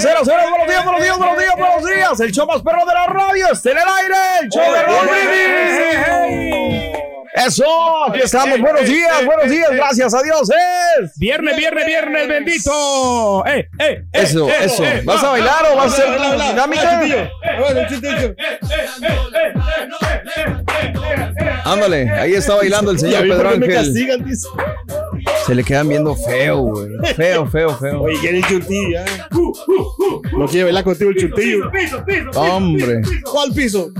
[0.00, 2.18] cero, cero, buenos días, buenos días, buenos días, buenos días.
[2.20, 5.08] El show más perro de la radio está en el aire, el show de Raúl.
[7.34, 7.64] Eso,
[8.08, 8.58] aquí estamos.
[8.60, 10.50] Buenos días, buenos días, gracias a Dios.
[11.00, 13.46] Es Viernes, viernes, viernes, bendito.
[13.46, 14.84] Eh, eh, eh, Eso, eh, eso.
[14.84, 16.10] eh, ¿Vas a bailar o vas a hacer
[16.48, 17.30] dinámica?
[21.64, 23.94] Ándale, ahí está bailando el señor Pedro Ángel.
[25.46, 26.88] Se le quedan viendo feo, güey.
[27.14, 28.02] Feo, feo, feo.
[28.02, 29.28] Oye, ¿quién es el chuntillo ya?
[30.36, 31.70] No quiere bailar contigo el chuntillo.
[32.34, 33.02] Hombre.
[33.30, 33.90] ¿Cuál piso?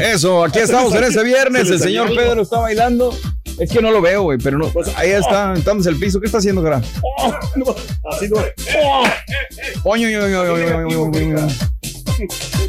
[0.00, 1.68] Eso, aquí estamos en ese viernes.
[1.68, 3.14] Se El señor salió Pedro está bailando.
[3.58, 4.72] Es que no lo veo, güey, pero no.
[4.96, 6.20] Ahí está, estamos en el piso.
[6.20, 6.80] ¿Qué está haciendo, cara?
[8.10, 8.36] Así no.
[9.84, 11.48] Oño, oño.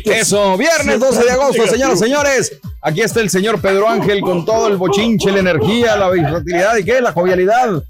[0.05, 2.59] Eso, viernes 12 de agosto, señoras y señores.
[2.81, 6.83] Aquí está el señor Pedro Ángel con todo el bochinche, la energía, la versatilidad y
[6.83, 7.83] qué, la jovialidad.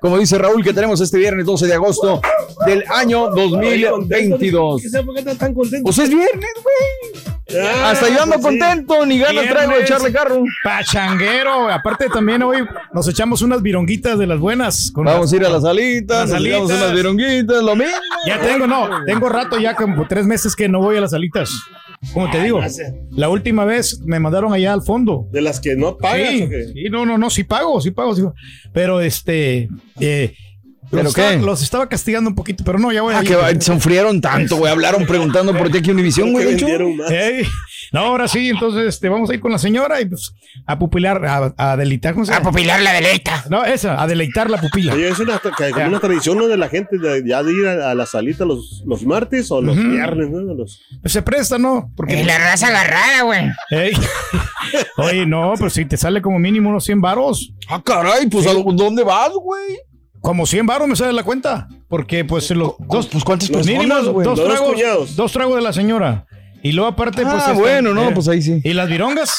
[0.00, 2.20] Como dice Raúl, que tenemos este viernes 12 de agosto
[2.66, 4.82] del año 2022.
[4.82, 5.94] ¿Qué sabe por qué están tan contentos?
[5.94, 7.31] Pues es viernes, güey.
[7.48, 8.58] Hasta yo ando pues sí.
[8.60, 10.42] contento, ni ganas traigo de echarle carro.
[10.62, 11.68] Pachanguero.
[11.68, 12.58] Aparte también hoy
[12.92, 14.90] nos echamos unas vironguitas de las buenas.
[14.92, 16.86] con Vamos a ir a las alitas, Las nos echamos alitas.
[16.86, 17.92] unas vironguitas, lo mismo.
[18.26, 21.50] Ya tengo, no, tengo rato ya como tres meses que no voy a las alitas.
[22.12, 22.60] Como te digo,
[23.10, 25.28] la última vez me mandaron allá al fondo.
[25.30, 26.30] De las que no pagas.
[26.30, 26.64] Sí, ¿o qué?
[26.72, 28.34] sí, no, no, no, sí pago, sí pago, sí pago.
[28.72, 29.68] Pero este,
[30.00, 30.34] eh,
[30.92, 31.22] ¿Pero los, qué?
[31.26, 34.20] Estaba, los estaba castigando un poquito, pero no, ya voy a Ah, que se enfriaron
[34.20, 34.70] tanto, güey.
[34.70, 36.44] Hablaron preguntando por ti aquí Univisión, güey.
[36.56, 37.46] ¿Por de qué
[37.92, 40.32] No, ahora sí, entonces este, vamos a ir con la señora y pues
[40.66, 42.14] a pupilar, a, a deleitar.
[42.14, 42.50] ¿cómo se llama?
[42.50, 43.44] pupilar la deleita.
[43.50, 44.92] No, esa, a deleitar la pupila.
[44.94, 46.46] Oye, es una, como una tradición ¿no?
[46.46, 49.60] de la gente de, ya de ir a, a la salita los, los martes o
[49.62, 50.54] los viernes, ¿no?
[50.54, 51.90] Los- Pues se presta, ¿no?
[51.96, 52.20] Porque.
[52.20, 53.42] Es la raza agarrada, güey.
[53.70, 53.92] Ey.
[54.98, 57.52] Oye, no, pero si te sale como mínimo unos 100 varos.
[57.68, 59.78] Ah, caray, pues ¿a dónde vas, güey?
[60.22, 61.68] Como 100 varos me sale la cuenta.
[61.88, 64.24] Porque pues los dos, Pues cuántas personas, güey.
[64.26, 65.16] dos dos tragos, cuñados.
[65.16, 66.26] dos tragos de la señora.
[66.62, 67.34] Y luego aparte, pues.
[67.34, 68.60] Ah, este, bueno, no, eh, pues ahí sí.
[68.64, 69.36] Y las virongas.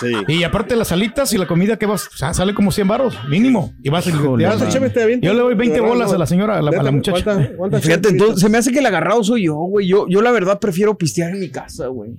[0.00, 0.12] Sí.
[0.28, 3.16] Y aparte las alitas y la comida que vas, o sea, sale como 100 varos,
[3.30, 3.72] mínimo.
[3.82, 4.46] Y vas Híjole,
[4.90, 5.26] te aviento.
[5.26, 6.16] Yo le doy 20 De verdad, bolas no.
[6.16, 7.22] a la señora, a la, a la Neta, muchacha.
[7.24, 9.86] ¿cuántas- cuántas Fíjate, entonces se me hace que el agarrado soy yo, güey.
[9.86, 12.10] Yo, yo la verdad prefiero pistear en mi casa, güey.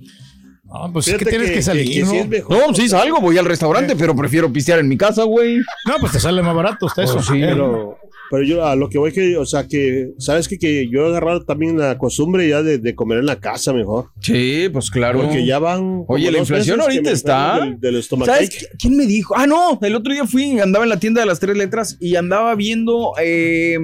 [0.68, 2.10] No, pues es que tienes que, salir, que ¿no?
[2.10, 2.56] sí mejor.
[2.68, 5.56] No, sí salgo, voy al restaurante, pero prefiero pistear en mi casa, güey.
[5.86, 7.22] No, pues te sale más barato hasta eso.
[7.22, 7.96] sí, Eh, Pero,
[8.30, 11.08] pero yo a lo que voy que, o sea, que, ¿sabes que, que yo he
[11.08, 14.10] agarrado también la costumbre ya de, de comer en la casa mejor?
[14.20, 15.22] Sí, pues claro.
[15.22, 16.04] Porque ya van.
[16.06, 17.60] Oye, la inflación ahorita está.
[17.60, 18.02] Del, del.
[18.02, 19.34] ¿Sabes qué- quién me dijo?
[19.34, 22.16] Ah, no, el otro día fui, andaba en la tienda de las tres letras y
[22.16, 23.78] andaba viendo, eh,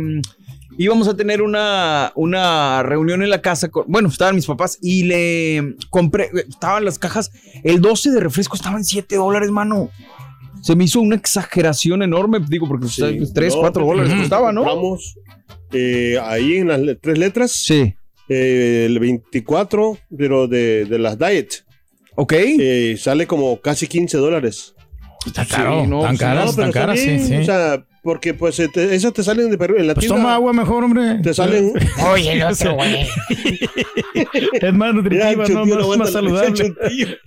[0.78, 5.04] íbamos a tener una, una reunión en la casa, con- bueno, estaban mis papás y
[5.04, 7.30] le compré, estaban las cajas,
[7.62, 9.90] el 12 de refresco estaban 7 dólares, mano.
[10.62, 13.02] Se me hizo una exageración enorme, digo, porque Sí.
[13.34, 14.62] 3, No, 4 pues, dólares costaba, ¿no?
[14.64, 15.14] Compramos
[15.72, 17.50] eh, ahí en las le- tres letras.
[17.52, 17.94] Sí.
[18.28, 21.64] Eh, el 24, pero de, de las diet.
[22.16, 22.32] Ok.
[22.36, 24.74] Eh, sale como casi 15 dólares.
[25.26, 27.34] Está caro, no, tan sí, caras, No, tan caras, sí, sí.
[27.36, 30.22] O sea, porque pues te- esas te salen de Perú en la pues tienda.
[30.22, 31.18] toma agua mejor, hombre.
[31.22, 31.72] Te salen.
[32.12, 33.08] Oye, el otro, güey.
[34.52, 36.74] Es más nutritiva, no, más, no más saludable.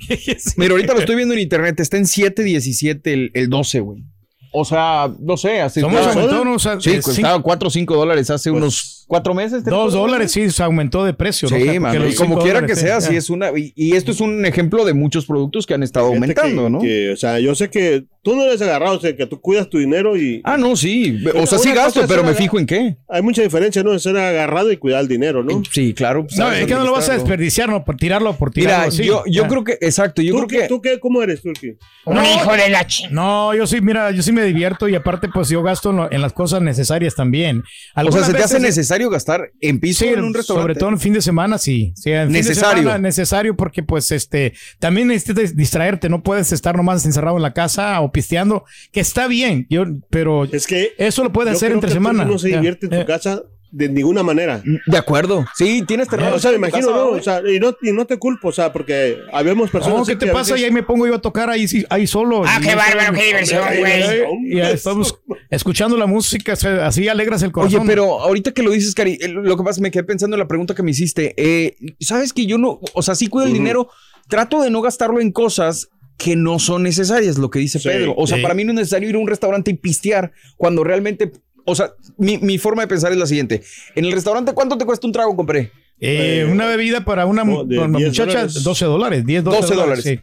[0.57, 1.79] Mira, ahorita lo estoy viendo en internet.
[1.79, 4.03] Está en 7.17 el, el 12, güey.
[4.51, 6.45] O sea, no sé, hace ¿Cómo se estaba- aumentó?
[6.45, 9.63] No, O sea, Sí, costaba 4 o 5 dólares hace Pues, unos 4 meses.
[9.63, 10.51] ¿tres, Dos cuatro dólares, meses?
[10.51, 11.49] sí, se aumentó de precio.
[11.49, 11.55] ¿no?
[11.55, 13.49] O Sí, sea, mano, y como quiera que sea, sí, sí es una.
[13.57, 16.79] Y, y esto es un ejemplo de muchos productos que han estado aumentando, que- ¿no?
[16.81, 19.69] que, o sea, yo sé que tú no eres agarrado, o sea, que tú cuidas
[19.69, 21.23] tu dinero y Ah, no, sí.
[21.35, 22.97] O sea, sí gasto, pero me fijo en qué.
[23.07, 23.91] hay mucha diferencia, ¿no?
[23.93, 25.61] De ser agarrado y cuidar el dinero, ¿no?
[25.71, 26.25] Sí, claro.
[26.25, 28.77] pues, No, sabes es que no lo vas a desperdiciar, no, por tirarlo, por tirarlo.
[28.79, 29.05] Mira, así.
[29.05, 30.67] yo, yo creo que, exacto, yo ¿Tú, creo que.
[30.67, 30.99] ¿Tú qué?
[30.99, 31.77] ¿Cómo eres, Turki?
[32.05, 33.09] Un hijo de la ch...
[33.11, 36.11] No, yo sí, mira, yo sí me divierto y aparte, pues yo gasto en, lo-
[36.11, 37.63] en las cosas necesarias también.
[37.95, 40.61] O sea, ¿se te hace veces- necesario gastar en piso Sí, en un restaurante?
[40.61, 41.93] sobre todo en fin de semana, sí.
[41.95, 42.83] Sí, en fin de Necesario.
[42.83, 46.09] semana, necesario porque, pues, este, también necesitas distraerte.
[46.09, 50.45] No puedes estar nomás encerrado en la casa o pisteando, que está bien, yo, pero
[50.45, 52.25] Es que eso lo puedes hacer entre que semana.
[52.25, 54.61] No se divierte en tu Eh, casa de ninguna manera.
[54.85, 55.45] De acuerdo.
[55.55, 56.35] Sí, tienes terreno.
[56.35, 57.05] O sea, me imagino, ¿no?
[57.09, 60.15] O sea, y no, y no te culpo, o sea, porque habemos personas No, ¿qué
[60.15, 60.53] te pasa?
[60.53, 62.43] veces- Y ahí me pongo yo a tocar ahí, sí- ahí solo.
[62.45, 64.61] Ah, Y qué bárbaro, qué diversión, güey.
[64.73, 65.19] Estamos
[65.49, 66.53] escuchando la música,
[66.83, 67.81] así alegras el corazón.
[67.81, 70.03] Oye, pero ahorita que lo dices, Cari, eh, lo que pasa es que me quedé
[70.03, 71.33] pensando en la pregunta que me hiciste.
[71.37, 73.89] Eh, Sabes que yo no, o sea, sí cuido el dinero,
[74.29, 78.13] trato de no gastarlo en cosas que no son necesarias, lo que dice Sí, Pedro.
[78.17, 78.41] O sea, sí.
[78.43, 81.31] para mí no es necesario ir a un restaurante y pistear cuando realmente,
[81.67, 83.61] o sea, mi, mi forma de pensar es la siguiente.
[83.95, 85.71] En el restaurante, ¿cuánto te cuesta un trago, compré?
[85.99, 88.63] Eh, una bebida para una, No, de para una 10 muchacha, dólares.
[88.63, 90.03] 12 dólares, 10, 12, 12 dólares.
[90.03, 90.19] sí.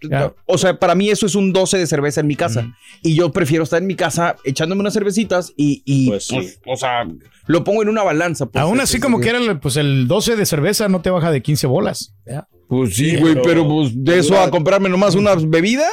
[0.46, 2.72] O sea, para mí eso es un 12 de cerveza en mi casa.
[3.02, 6.36] Y yo prefiero estar en mi casa echándome unas cervecitas y, y, Pues sí.
[6.36, 7.06] pues, o sea,
[7.46, 8.46] lo pongo en una balanza.
[8.46, 11.30] pues, Aún así, como que era el, pues el 12 de cerveza, no te baja
[11.32, 12.14] de 15 bolas.
[12.24, 12.46] Ya.
[12.68, 15.86] Pues sí, Sí, güey, pero- pero pues de eso a comprarme nomás una bebida.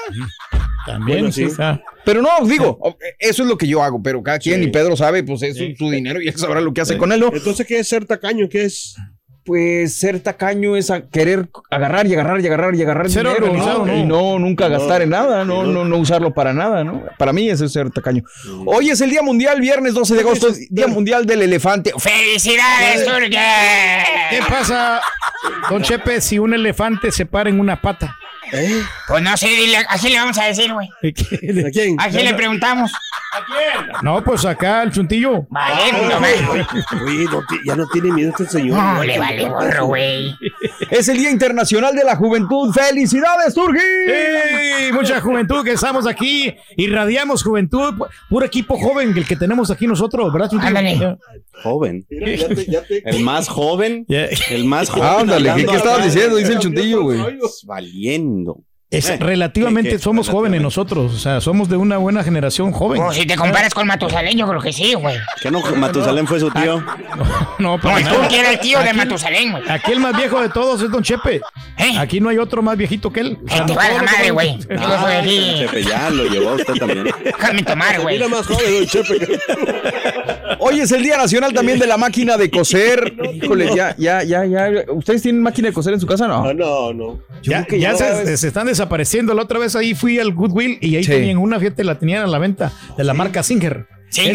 [0.86, 1.50] También, Bueno, sí.
[1.50, 1.56] sí.
[1.58, 1.82] ya.
[2.06, 2.80] Pero no, digo,
[3.20, 4.68] eso es lo que yo hago, pero cada quien, Sí.
[4.68, 7.12] y Pedro sabe, pues es su- su dinero y él sabrá lo que hace con
[7.12, 7.30] él, ¿no?
[7.34, 8.50] Entonces, ¿qué es ser tacaño?
[8.50, 8.96] ¿Qué es?
[9.44, 13.44] Pues ser tacaño es a querer agarrar y agarrar y agarrar y agarrar Ser dinero,
[13.48, 13.94] organizado, ¿no?
[13.94, 13.98] ¿no?
[13.98, 14.78] Y no nunca No.
[14.78, 17.04] gastar en nada, no, no, no usarlo para nada, ¿no?
[17.18, 18.24] Para mí eso es ser tacaño.
[18.68, 21.92] Hoy es el Día Mundial, viernes 12 de agosto, Día Mundial del Elefante.
[21.98, 23.36] ¡Felicidades, Turki!
[24.30, 25.02] ¿Qué pasa,
[25.72, 28.16] don Chepe, si un elefante se para en una pata?
[29.08, 30.88] Pues no sé, dile, así le vamos a decir, güey.
[30.90, 31.96] ¿A quién?
[32.00, 32.92] Así le preguntamos.
[34.04, 35.46] No, pues acá el chuntillo.
[35.50, 36.28] Vale, no me...
[37.32, 38.78] No ti- ya no tiene miedo este señor.
[38.78, 40.36] No, le vale gorro, güey.
[40.90, 42.74] Es el Día Internacional de la Juventud.
[42.74, 43.80] ¡Felicidades, Turgi!
[44.92, 49.88] Mucha juventud que estamos aquí, irradiamos juventud, pu- puro equipo joven el que tenemos aquí
[49.88, 50.50] nosotros, ¿verdad?
[50.50, 50.68] Chuntillo?
[50.70, 51.18] Ándale.
[51.64, 52.06] Joven.
[52.10, 54.06] Mira, ya te- ya te- El más joven.
[54.50, 55.22] El más joven.
[55.22, 56.36] Ándale, ¿qué, qué estabas diciendo?
[56.36, 57.20] Dice el chuntillo, güey.
[58.90, 63.00] Es, Eh, relativamente somos jóvenes nosotros, o sea, somos de una buena generación joven.
[63.00, 65.16] Como si te comparas con Matusalén, yo creo que sí, güey.
[65.42, 65.62] ¿Qué no?
[65.78, 66.82] Matusalén fue su tío.
[66.82, 67.26] No,
[67.60, 68.18] No, para el nada.
[68.18, 69.64] Turki era el tío de Aquí- Matusalén, güey.
[69.70, 71.40] Aquí el más viejo de todos es Don Chepe.
[71.78, 71.98] ¿Eh?
[71.98, 73.38] Aquí no hay otro más viejito que él.
[73.46, 74.60] O sea, va la madre, güey.
[74.60, 77.06] Chepe ya lo llevó a usted también.
[77.24, 78.16] Déjame tomar, güey.
[78.18, 79.40] Mira más joven, don Chepe.
[80.60, 83.14] Hoy es el Día Nacional también de la máquina de coser.
[83.34, 84.70] Híjole, ya, ya, ya, ya.
[84.94, 86.28] ¿Ustedes tienen máquina de coser en su casa?
[86.28, 86.44] No.
[86.44, 87.20] Ah, no, no.
[87.42, 89.34] Yo Ya, creo que ya ya se, cada vez- se están desapareciendo.
[89.34, 91.12] La otra vez ahí fui al Goodwill y ahí Sí.
[91.12, 93.86] tenían una fiesta, la tenían a la venta de la marca Singer.
[94.12, 94.30] Sí.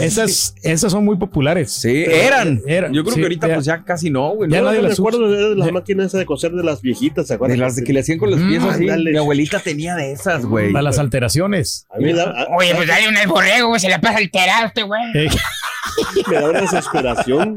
[0.00, 1.72] Esas, esas son muy populares.
[1.72, 2.60] Sí, eran.
[2.66, 3.54] Eran, Yo creo sí, que ahorita ya.
[3.54, 4.50] pues ya casi no, güey.
[4.50, 4.66] Ya ¿no?
[4.66, 7.58] nadie me las acuerdo de las máquinas de coser de las viejitas, ¿se De acuerdan?
[7.60, 8.82] las de que le hacían con los pies Mm, así.
[8.84, 9.10] ándale.
[9.12, 10.72] Mi abuelita tenía de esas, güey.
[10.72, 11.86] Para las alteraciones.
[11.90, 13.80] A mí me da, a- Oye, pues dale un borrego, güey.
[13.80, 15.02] Se la pasa alterado este güey.
[15.14, 15.28] Eh,
[16.28, 17.56] me da una desesperación.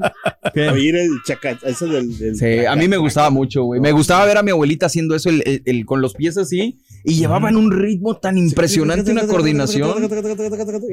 [0.72, 3.80] Oír el chaca, ese del, del- Sí, a mí me gustaba mucho, güey.
[3.80, 6.80] Me gustaba ver a mi abuelita haciendo eso el, el- el- con los pies así
[7.04, 9.94] y llevaban un ritmo tan impresionante, una coordinación.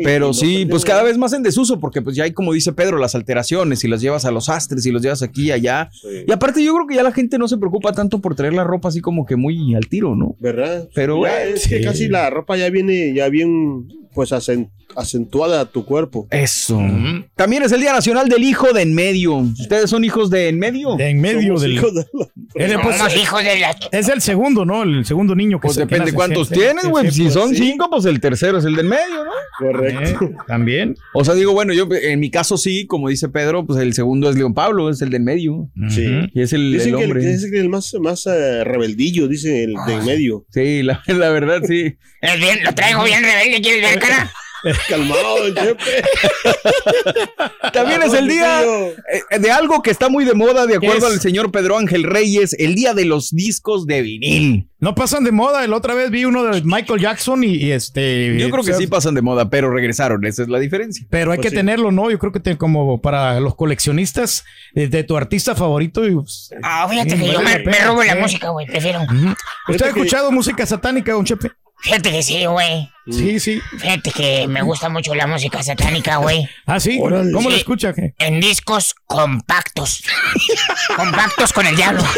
[0.04, 2.98] Pero sí, pues cada vez más en desuso, porque pues ya hay, como dice Pedro,
[2.98, 5.88] las alteraciones y las llevas a los astres y los llevas aquí y allá.
[5.92, 6.08] Sí.
[6.26, 8.64] Y aparte yo creo que ya la gente no se preocupa tanto por traer la
[8.64, 10.36] ropa así como que muy al tiro, ¿no?
[10.38, 10.88] ¿Verdad?
[10.94, 11.84] Pero, Ya es que sí.
[11.84, 16.26] casi la ropa ya viene ya bien pues acen- acentuada a tu cuerpo.
[16.30, 16.80] Eso.
[17.34, 19.34] También es el Día Nacional del Hijo de en medio.
[19.36, 20.96] ¿Ustedes son hijos de en medio?
[20.96, 21.72] de en medio Somos del.
[21.72, 22.00] hijos de
[22.68, 23.76] la- pues, Somos hijos de la...
[23.92, 24.82] es el segundo, ¿no?
[24.82, 27.10] El segundo niño que Pues se- que depende nace, cuántos tienes, güey.
[27.10, 27.56] si son sí.
[27.56, 29.30] cinco, pues el tercero es el del medio, ¿no?
[29.58, 30.24] Correcto.
[30.24, 30.96] eh, También.
[31.14, 34.28] O sea, digo, bueno, yo en mi caso sí, como dice Pedro, pues el segundo
[34.30, 35.70] es León Pablo, es el del medio.
[35.88, 36.06] Sí.
[36.34, 37.26] Y es el, Dicen el que el, hombre.
[37.32, 40.44] dicen que el más, más eh, rebeldillo, dice el de en medio.
[40.50, 41.96] Sí, la, la verdad, sí.
[42.20, 44.30] Es bien, lo traigo bien rebelde, ¿quieres ver, cara?
[44.88, 46.02] Calmado, don Chepe.
[47.72, 51.20] También es el día eh, de algo que está muy de moda, de acuerdo al
[51.20, 54.68] señor Pedro Ángel Reyes, el día de los discos de vinil.
[54.78, 55.66] No pasan de moda.
[55.66, 58.36] La otra vez vi uno de Michael Jackson y, y este.
[58.38, 61.06] Yo creo que sí pasan de moda, pero regresaron, esa es la diferencia.
[61.10, 61.56] Pero hay Pues que sí.
[61.56, 62.10] tenerlo, ¿no?
[62.10, 64.44] Yo creo que te- como para los coleccionistas
[64.74, 66.06] eh, de tu artista favorito.
[66.06, 68.66] y, pues, Ah, fíjate que yo me, me robo la música, güey.
[68.66, 69.00] Prefiero.
[69.68, 71.50] ¿Usted ha escuchado música satánica, don Chepe?
[71.80, 72.88] Fíjate que sí, güey.
[73.08, 73.60] Sí, sí.
[73.78, 76.48] Fíjate que me gusta mucho la música satánica, güey.
[76.66, 76.98] Ah, sí.
[76.98, 77.92] ¿Cómo lo escucha?
[77.92, 78.14] qué?
[78.18, 80.02] En discos compactos.
[80.96, 82.02] compactos con el diablo.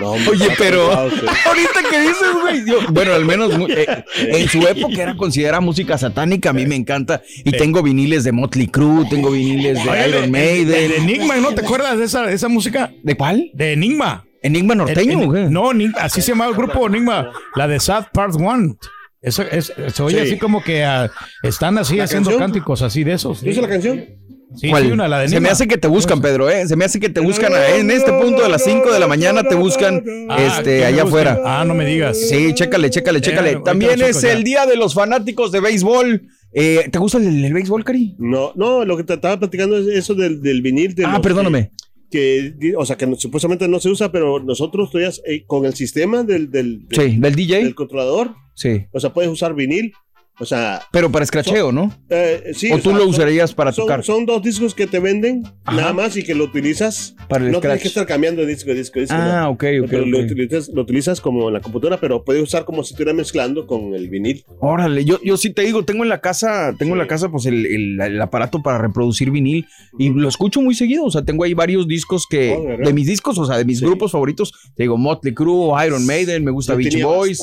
[0.00, 5.02] No, Oye, pero ahorita que dices, güey, yo- bueno, al menos eh, en su época
[5.02, 9.32] era considerada música satánica, a mí me encanta y tengo viniles de Motley Crue, tengo
[9.32, 10.92] viniles de Oye, Iron de- de- De Maiden.
[11.02, 12.92] Enigma, ¿no te acuerdas de esa, de esa música?
[13.02, 13.50] ¿De cuál?
[13.54, 14.24] De Enigma.
[14.42, 15.50] Enigma norteño, En- en- güey.
[15.50, 17.30] No, Ni- así se llama el grupo Enigma.
[17.56, 18.76] La de Sad Part One.
[19.20, 20.26] Eso es, se oye Sí.
[20.30, 21.10] así como que ah,
[21.42, 22.48] están así ¿La haciendo canción?
[22.50, 23.40] cánticos así de esos.
[23.42, 24.04] ¿Dice la canción?
[24.56, 24.84] Sí, ¿Cuál?
[24.86, 26.66] sí, una, la de Se me hace que te buscan, Pedro, ¿eh?
[26.66, 29.42] Se me hace que te buscan en este punto de las 5 de la mañana,
[29.42, 31.26] te buscan Ah, este, ¿qué allá buscan?
[31.28, 31.42] afuera.
[31.44, 32.18] Ah, no me digas.
[32.18, 33.56] Sí, chécale, chécale, chécale.
[33.64, 34.32] También es ya.
[34.32, 36.22] el día de los fanáticos de béisbol.
[36.54, 38.14] Eh, ¿Te gusta el, el béisbol, Cari?
[38.18, 40.94] No, no, lo que te estaba platicando es eso del, del vinil.
[40.94, 41.68] De Ah, los perdóname.
[41.68, 41.74] Que,
[42.10, 45.74] que, o sea, que no- supuestamente no se usa, pero nosotros todavía eh, con el
[45.74, 47.64] sistema del, del, del, Sí, del DJ.
[47.64, 48.86] del controlador, Sí.
[48.92, 49.92] o sea, puedes usar vinil.
[50.40, 51.92] O sea, Pero para escracheo, ¿no?
[52.10, 52.70] eh, sí.
[52.70, 54.04] o o tú sea, lo usarías para son, tocar.
[54.04, 55.76] son dos discos que te venden Ajá.
[55.80, 57.16] nada más y que lo utilizas.
[57.28, 57.62] Para el no scratch.
[57.72, 59.16] tienes que estar cambiando de disco, de disco, de disco.
[59.18, 59.50] Ah, no.
[59.50, 59.86] ok, ok.
[59.90, 63.12] Pero Lo, utilizas, lo utilizas como en la computadora, pero puedes usar como si estuviera
[63.12, 64.44] mezclando con el vinil.
[64.60, 67.44] Órale, yo, yo sí te digo, tengo en la casa, tengo en la casa pues
[67.46, 69.66] el, el- el aparato para reproducir vinil
[69.98, 73.06] y lo escucho muy seguido, o sea, tengo ahí varios discos que, Oh, ¿de mis
[73.08, 73.84] discos, o sea, de mis Sí.
[73.86, 77.40] grupos favoritos, te digo, Motley Crue, Iron Maiden, me gusta Beach Boys,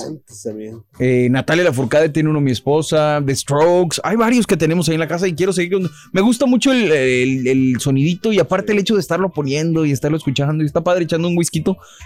[0.99, 4.99] eh, Natalia Lafourcade tiene uno mi esposa, The Strokes, hay varios que tenemos ahí en
[4.99, 8.71] la casa y quiero seguir, con- me gusta mucho el, el- el sonidito y aparte
[8.73, 11.63] el hecho de estarlo poniendo y estarlo escuchando y está padre echando un whisky,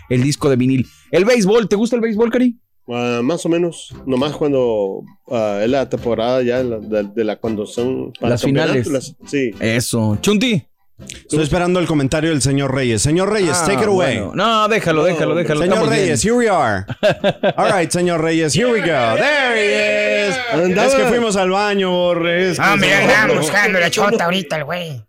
[0.10, 0.88] el disco de vinil.
[1.12, 2.58] El béisbol, ¿te gusta el béisbol, Cari?
[2.88, 7.66] Ah, más o menos, nomás cuando ah, es la temporada ya de, de la cuando
[7.68, 8.92] son Las campeonatos, finales.
[8.92, 9.52] las- sí.
[9.60, 10.64] Eso, Chunti.
[11.08, 13.02] Estoy esperando el comentario del señor Reyes.
[13.02, 14.18] Señor Reyes, Ah, take it away.
[14.20, 14.32] bueno.
[14.36, 15.62] No, déjalo, déjalo, déjalo.
[15.62, 16.04] Señor estamos bien.
[16.04, 16.86] Reyes, here we are.
[17.56, 19.16] All right, señor Reyes, here we go.
[19.16, 20.36] There he is.
[20.54, 22.52] Andaba- Es que fuimos al baño, Borre.
[22.52, 25.02] es que Ah, mira, se- andaba buscando la chota ahorita el güey.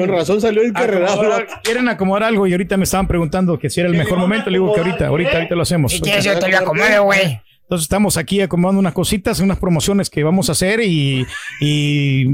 [0.00, 1.20] Con razón salió encarrerado.
[1.22, 4.50] Acomodar- quieren acomodar algo y ahorita me estaban preguntando que si era el mejor momento.
[4.50, 5.92] Le digo que ahorita, ahorita, ahorita lo hacemos.
[5.92, 7.40] Si quieres yo te lo acomodo, güey.
[7.62, 11.26] Entonces estamos aquí acomodando unas cositas, unas promociones que vamos a hacer y,
[11.60, 12.26] y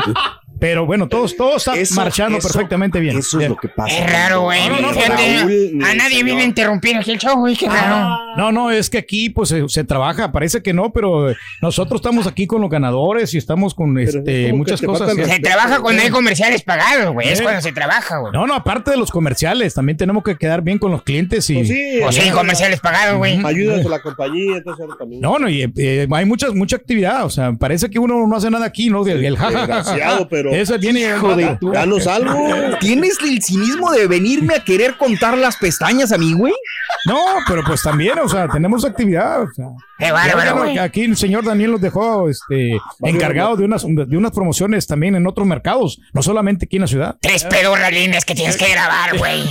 [0.59, 3.19] pero bueno, todos, todo está Eso- marchando eso- perfectamente bien.
[3.19, 3.51] Eso es Bien.
[3.51, 3.97] lo que pasa.
[3.97, 4.69] Es raro, güey.
[4.69, 7.57] No, no, a nadie viene a interrumpir aquí el show, güey.
[7.57, 8.17] Qué raro.
[8.37, 12.27] No, no, es que aquí pues se, se trabaja, parece que no, pero nosotros estamos
[12.27, 15.15] aquí con los ganadores y estamos con es este, muchas cosas.
[15.15, 17.29] Se trabaja cuando hay comerciales pagados, güey.
[17.29, 18.33] Es cuando se trabaja, güey.
[18.33, 21.55] No, no, aparte de los comerciales, también tenemos que quedar bien con los clientes y
[21.55, 23.41] Pues sí, O sí, comerciales pagados, güey.
[23.45, 25.21] ayudas a la compañía, entonces también.
[25.21, 28.51] no, no, y eh, hay muchas, mucha actividad, o sea, parece que uno no hace
[28.51, 29.07] nada aquí, ¿no?
[29.07, 29.51] El, el ja,
[29.83, 30.19] ja,
[30.51, 30.79] pero- Eso
[31.37, 32.35] de tu- Danos algo.
[32.81, 36.53] ¿Tienes el cinismo de venirme a querer contar las pestañas a mí, güey?
[37.07, 39.67] No, pero pues también, o sea, tenemos actividad, o sea.
[39.99, 40.79] Qué Ya, bárbaro, bueno, güey.
[40.79, 45.27] aquí el señor Daniel nos dejó este, encargado de unas, de unas promociones también en
[45.27, 47.17] otros mercados, no solamente aquí en la ciudad.
[47.21, 49.45] Tres pedorras lindas que tienes que grabar, güey.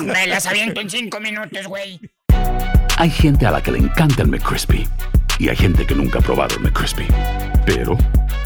[0.00, 2.00] Me las aviento en cinco minutos, güey.
[2.96, 4.88] Hay gente a la que le encanta el McCrispy
[5.38, 7.06] y hay gente que nunca ha probado el McCrispy.
[7.66, 7.96] Pero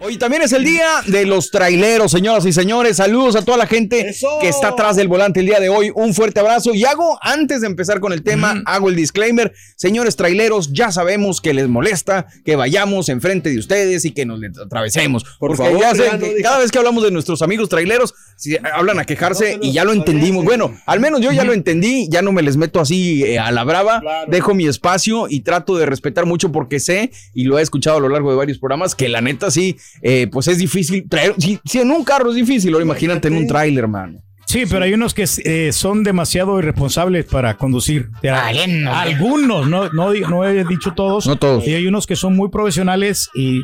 [0.00, 2.98] Hoy también es el día de los traileros, señoras y señores.
[2.98, 5.90] Saludos a toda la gente que está atrás del volante el día de hoy.
[5.92, 6.72] Un fuerte abrazo.
[6.72, 9.52] Y hago, antes de empezar con el tema, hago el disclaimer.
[9.76, 14.38] Señores traileros, ya sabemos que les molesta que vayamos enfrente de ustedes y que nos
[14.38, 15.24] le atravesemos.
[15.24, 18.56] Por porque favor, ya sé que cada vez que hablamos de nuestros amigos traileros, si
[18.56, 20.44] hablan a quejarse y ya lo entendimos.
[20.44, 23.50] Bueno, al menos yo ya lo entendí, ya no me les meto así eh, a
[23.50, 27.62] la brava, dejo mi espacio y trato de respetar mucho porque sé, y lo he
[27.62, 31.08] escuchado a lo largo de varios programas, que la neta sí, eh, pues es difícil
[31.08, 34.20] traer, si, si en un carro es difícil, ahora imagínate en un tráiler, mano.
[34.48, 38.08] Sí, pero hay unos que eh, son demasiado irresponsables para conducir.
[38.22, 41.26] Valiendo, algunos, no, no, no he dicho todos.
[41.26, 41.68] No todos.
[41.68, 43.60] Y hay unos que son muy profesionales y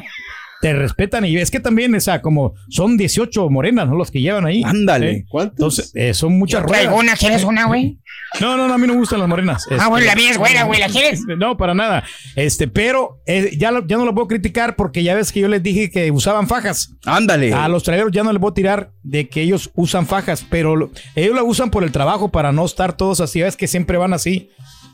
[0.64, 1.26] te respetan.
[1.26, 3.97] Y es que también, o sea, como son 18 morenas, ¿no?
[3.97, 4.62] Los que llevan ahí.
[4.64, 5.11] Ándale.
[5.11, 5.25] ¿Eh?
[5.28, 5.56] ¿Cuántos?
[5.59, 6.80] Entonces, eh, son muchas ruedas.
[6.85, 7.99] traigo una, ¿quieres una, güey?
[8.40, 9.66] No, no, no, a mí no me gustan las morenas.
[9.78, 11.21] Ah, bueno, la mía es güera, güey, ¿la quieres?
[11.37, 12.02] No, para nada.
[12.35, 15.49] Este, pero eh, ya, lo- ya no lo puedo criticar porque ya ves que yo
[15.49, 16.94] les dije que usaban fajas.
[17.04, 17.52] Ándale.
[17.52, 20.90] A los traileros ya no les puedo tirar de que ellos usan fajas, pero lo-
[21.14, 23.42] ellos la usan por el trabajo para no estar todos así.
[23.42, 24.49] Ves que siempre van así,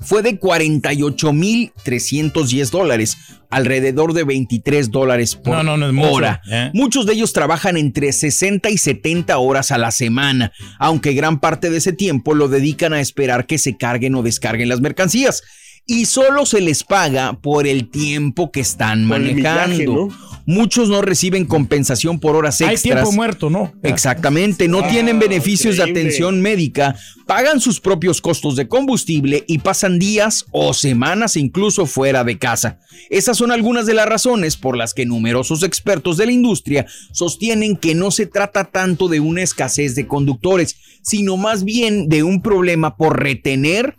[0.00, 3.16] fue de 48.310 dólares,
[3.50, 6.42] alrededor de 23 dólares por No, no, no es mucho, hora.
[6.50, 6.70] ¿eh?
[6.74, 11.70] Muchos de ellos trabajan entre 60 y 70 horas a la semana, aunque gran parte
[11.70, 15.42] de ese tiempo lo dedican a esperar que se carguen o descarguen las mercancías.
[15.90, 20.10] Y solo se les paga por el tiempo que están Por el manejando.
[20.48, 22.94] Muchos no reciben compensación por horas Hay extras.
[22.94, 23.74] tiempo muerto, ¿no?
[23.82, 29.98] Exactamente, no tienen beneficios de atención médica, pagan sus propios costos de combustible y pasan
[29.98, 32.78] días o semanas incluso fuera de casa.
[33.10, 37.76] Esas son algunas de las razones por las que numerosos expertos de la industria sostienen
[37.76, 42.40] que no se trata tanto de una escasez de conductores, sino más bien de un
[42.40, 43.98] problema por retener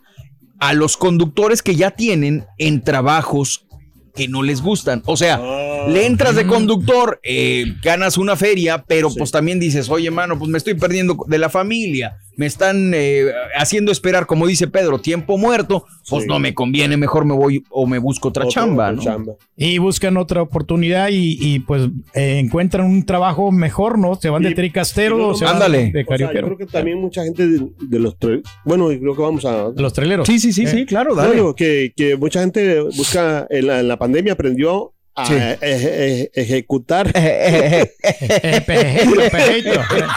[0.58, 3.68] a los conductores que ya tienen en trabajos
[4.14, 5.02] que no les gustan.
[5.06, 5.40] O sea,
[5.88, 10.50] le entras de conductor, eh, ganas una feria, pero pues también dices, oye, mano, pues
[10.50, 15.36] me estoy perdiendo de la familia, me están eh, haciendo esperar, como dice Pedro, tiempo
[15.36, 16.28] muerto, pues Sí.
[16.28, 19.02] no me conviene, mejor me voy o me busco otra Otra- chamba, otra ¿no?
[19.02, 19.32] chamba.
[19.58, 21.82] Y buscan otra oportunidad y, y, pues
[22.14, 24.14] eh, encuentran un trabajo mejor, ¿no?
[24.14, 25.78] Se van de tricastero, no se van Ándale.
[25.78, 26.46] de O sea, yo carioquero.
[26.46, 28.16] creo que también mucha gente de, de los
[28.64, 30.26] bueno, y creo que vamos a Los traileros.
[30.26, 30.66] Sí, sí, sí, Eh.
[30.66, 31.34] sí, claro, No, dale.
[31.34, 35.34] digo, que, que mucha gente busca en la, en la pandemia aprendió a Sí.
[35.34, 37.12] eje- eje- ejecutar
[38.66, 39.70] pejito, pejito.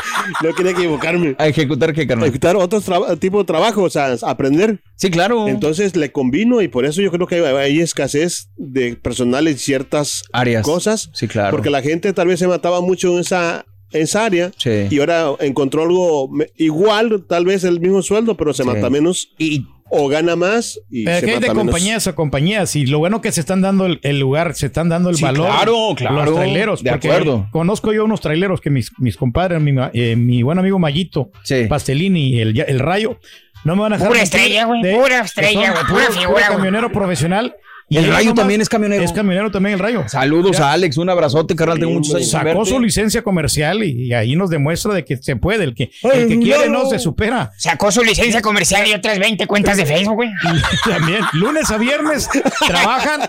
[0.44, 2.28] no quería equivocarme A ejecutar qué, carnal.
[2.28, 5.48] ejecutar otros traba- tipo de trabajo o sea aprender Sí, claro.
[5.48, 9.58] entonces le combino y por eso yo creo que hay, hay escasez de personal en
[9.58, 10.64] ciertas Áreas.
[10.64, 11.52] cosas Sí, claro.
[11.52, 14.88] porque la gente tal vez se mataba mucho en esa en esa área Sí.
[14.90, 18.70] y ahora encontró algo igual tal vez el mismo sueldo pero se Sí.
[18.70, 21.64] mata menos Y o gana más y Pero se que hay de menos.
[21.66, 24.90] compañías a compañías y lo bueno que se están dando el, el lugar, se están
[24.90, 25.46] dando el Sí, valor.
[25.48, 26.84] claro, claro, Los traileros.
[26.84, 27.48] de porque acuerdo.
[27.52, 31.32] Conozco yo unos traileros que mis, mis compadres, mi, ma- eh, mi buen amigo Mayito,
[31.44, 31.66] Sí.
[31.70, 33.20] Pastelini y el, el Rayo,
[33.66, 34.08] no me van a dejar.
[34.10, 37.56] Pura mentir estrella, güey, de- pura estrella, güey, pura figura, camionero profesional
[37.94, 39.04] Y el Rayo nomás- también es camionero.
[39.04, 40.04] Es camionero también el Rayo.
[40.08, 41.80] Saludos a Alex, un abrazote, carnal.
[41.80, 42.30] Tengo muchos años.
[42.30, 45.64] Sacó su licencia comercial y, y ahí nos demuestra de que se puede.
[45.64, 47.52] El que, el que quiere no se supera.
[47.58, 50.30] Sacó su licencia comercial y otras 20 cuentas de Facebook, güey.
[50.86, 52.30] También, lunes a viernes
[52.68, 53.22] trabajan.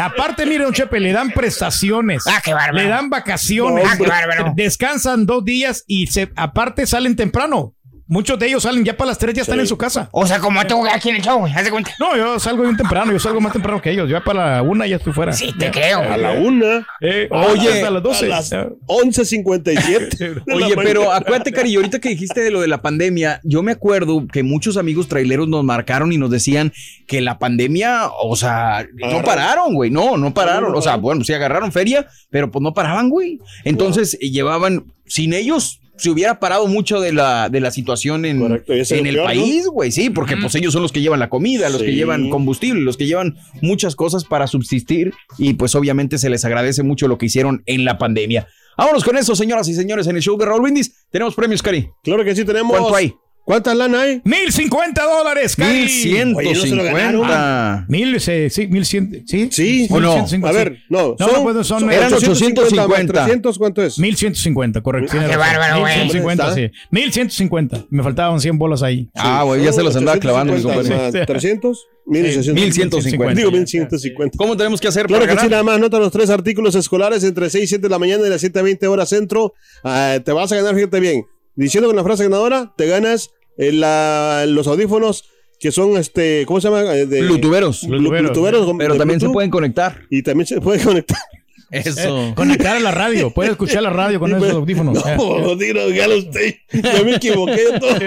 [0.00, 2.24] Aparte, mire, don Chepe, le dan prestaciones.
[2.26, 2.82] Ah, qué bárbaro.
[2.82, 3.84] Le dan vacaciones.
[3.88, 4.52] Ah, qué bárbaro.
[4.56, 7.74] Descansan dos días y se, aparte salen temprano.
[8.12, 10.10] Muchos de ellos salen ya para las tres, ya están en su casa.
[10.12, 11.50] O sea, como tú aquí en el show, güey.
[11.54, 11.92] Haz de cuenta.
[11.98, 14.06] No, yo salgo bien temprano, yo salgo más temprano que ellos.
[14.06, 15.32] Yo ya para la una ya estoy fuera.
[15.32, 16.00] Sí, te creo.
[16.00, 16.86] A la una.
[17.00, 18.26] Eh, Oye, hasta las 12.
[18.26, 20.18] A las 11.57.
[20.18, 23.62] de la Oye, pero acuérdate, Cari, ahorita que dijiste de lo de la pandemia, yo
[23.62, 26.70] me acuerdo que muchos amigos traileros nos marcaron y nos decían
[27.06, 30.74] que la pandemia, o sea, no pararon, güey, no, no pararon.
[30.74, 33.38] O sea, bueno, sí agarraron feria, pero pues no paraban, güey.
[33.64, 38.40] Entonces eh, llevaban, sin ellos, se hubiera parado mucho de la, de la situación en,
[38.40, 41.68] Correcto, en el país, güey, sí, porque pues ellos son los que llevan la comida,
[41.68, 46.28] los que llevan combustible, los que llevan muchas cosas para subsistir y pues obviamente se
[46.28, 48.48] les agradece mucho lo que hicieron en la pandemia.
[48.76, 51.06] Vámonos con eso, señoras y señores, en el show de Raúl Brindis.
[51.10, 51.88] Tenemos premios, Cari.
[52.02, 52.76] Claro que sí tenemos.
[52.76, 53.14] ¿Cuánto hay?
[53.44, 54.22] ¿Cuántas lana hay?
[54.24, 55.82] Mil cincuenta dólares, Cari.
[55.82, 56.24] Oye,
[56.54, 57.86] ¿no se lo 1150.
[57.88, 59.48] Mil, eh, sí, mil cien, sí.
[59.50, 59.88] Sí.
[59.90, 60.14] ¿O no?
[60.14, 60.56] 1150, A sí.
[60.58, 61.16] ver, no.
[61.18, 62.62] No, son, pues, son- son eran 850.
[62.62, 63.12] 850.
[63.24, 63.98] 300, ¿cuánto es?
[63.98, 65.16] 1150, correcto.
[65.18, 65.92] Ah, qué bárbaro, güey.
[65.98, 66.74] 1150, ¿Dónde sí.
[66.92, 67.84] 1150.
[67.90, 69.08] Me faltaban 100 bolas ahí.
[69.14, 71.18] Ah, güey, ya se los andaba clavando, mi 850 compadre.
[71.18, 72.60] más 300, 1150.
[72.62, 73.34] 1150.
[73.34, 74.38] Digo 1150.
[74.38, 75.50] ¿Cómo tenemos que hacer Claro para que sí, ganar?
[75.50, 78.30] nada más nota los tres artículos escolares entre 6 y 7 de la mañana y
[78.30, 79.52] las 7 a 20 horas centro.
[79.82, 81.24] Ah, te vas a ganar, fíjate bien.
[81.54, 85.24] Diciendo con la frase ganadora, te ganas eh, la- los audífonos
[85.60, 86.82] que son, este, ¿cómo se llama?
[86.94, 87.84] Eh, De, Blutuberos.
[87.84, 90.02] Blu- Blutuberos, Pero también se pueden conectar.
[90.10, 91.18] Y también se puede conectar.
[91.70, 92.32] Eso.
[92.36, 93.30] Conectar a la radio.
[93.30, 94.98] Puedes escuchar la radio con Sí, esos pues, audífonos.
[95.06, 96.54] Eh, No, digo, ya lo usted.
[96.70, 97.62] Ya me equivoqué.
[97.80, 97.98] todo.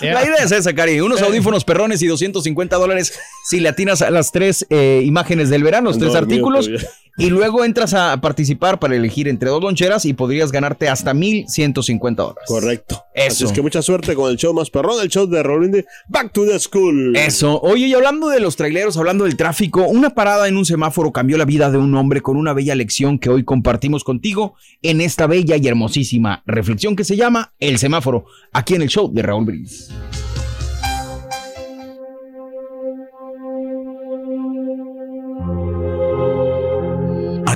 [0.00, 1.00] La idea es esa, Cari.
[1.02, 3.12] Unos audífonos perrones y 250 dólares
[3.48, 6.64] si le atinas a las tres eh, imágenes del verano, los tres artículos.
[6.66, 6.88] todavía.
[7.16, 12.22] Y luego entras a participar para elegir entre dos loncheras y podrías ganarte hasta 1150
[12.22, 12.44] dólares.
[12.46, 13.04] Correcto.
[13.14, 13.32] Eso.
[13.32, 16.32] Así es que mucha suerte con el show más perrón, el show de Rolling Back
[16.32, 17.16] to the School.
[17.16, 17.60] Eso.
[17.60, 21.38] Oye, y hablando de los traileros, hablando del tráfico, una parada en un semáforo cambió
[21.38, 25.28] la vida de un hombre con una bella lección que hoy compartimos contigo en esta
[25.28, 29.44] bella y hermosísima reflexión que se llama El semáforo, aquí en el show de Raúl
[29.44, 29.90] Brindis.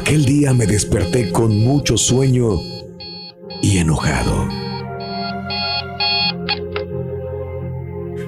[0.09, 2.59] Aquel día me desperté con mucho sueño
[3.61, 4.49] y enojado.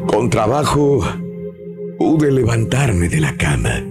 [0.06, 1.00] Con trabajo
[1.98, 3.82] pude levantarme de la cama.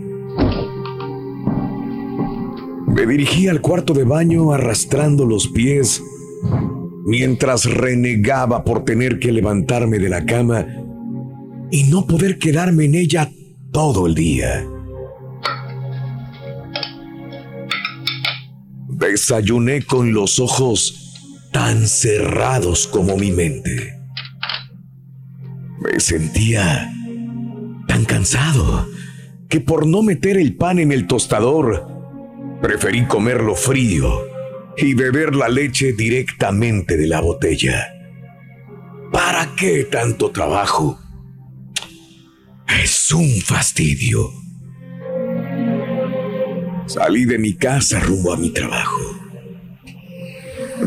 [2.85, 6.03] Me dirigí al cuarto de baño arrastrando los pies
[7.07, 10.63] mientras renegaba por tener que levantarme de la cama
[11.71, 13.31] y no poder quedarme en ella
[13.71, 14.63] todo el día.
[19.09, 23.99] Desayuné con los ojos tan cerrados como mi mente.
[25.79, 26.93] Me sentía
[27.87, 28.87] tan cansado
[29.49, 31.87] que por no meter el pan en el tostador,
[32.61, 34.27] preferí comerlo frío
[34.77, 37.87] y beber la leche directamente de la botella.
[39.11, 40.99] ¿Para qué tanto trabajo?
[42.83, 44.29] Es un fastidio.
[46.89, 48.99] Salí de mi casa rumbo a mi trabajo.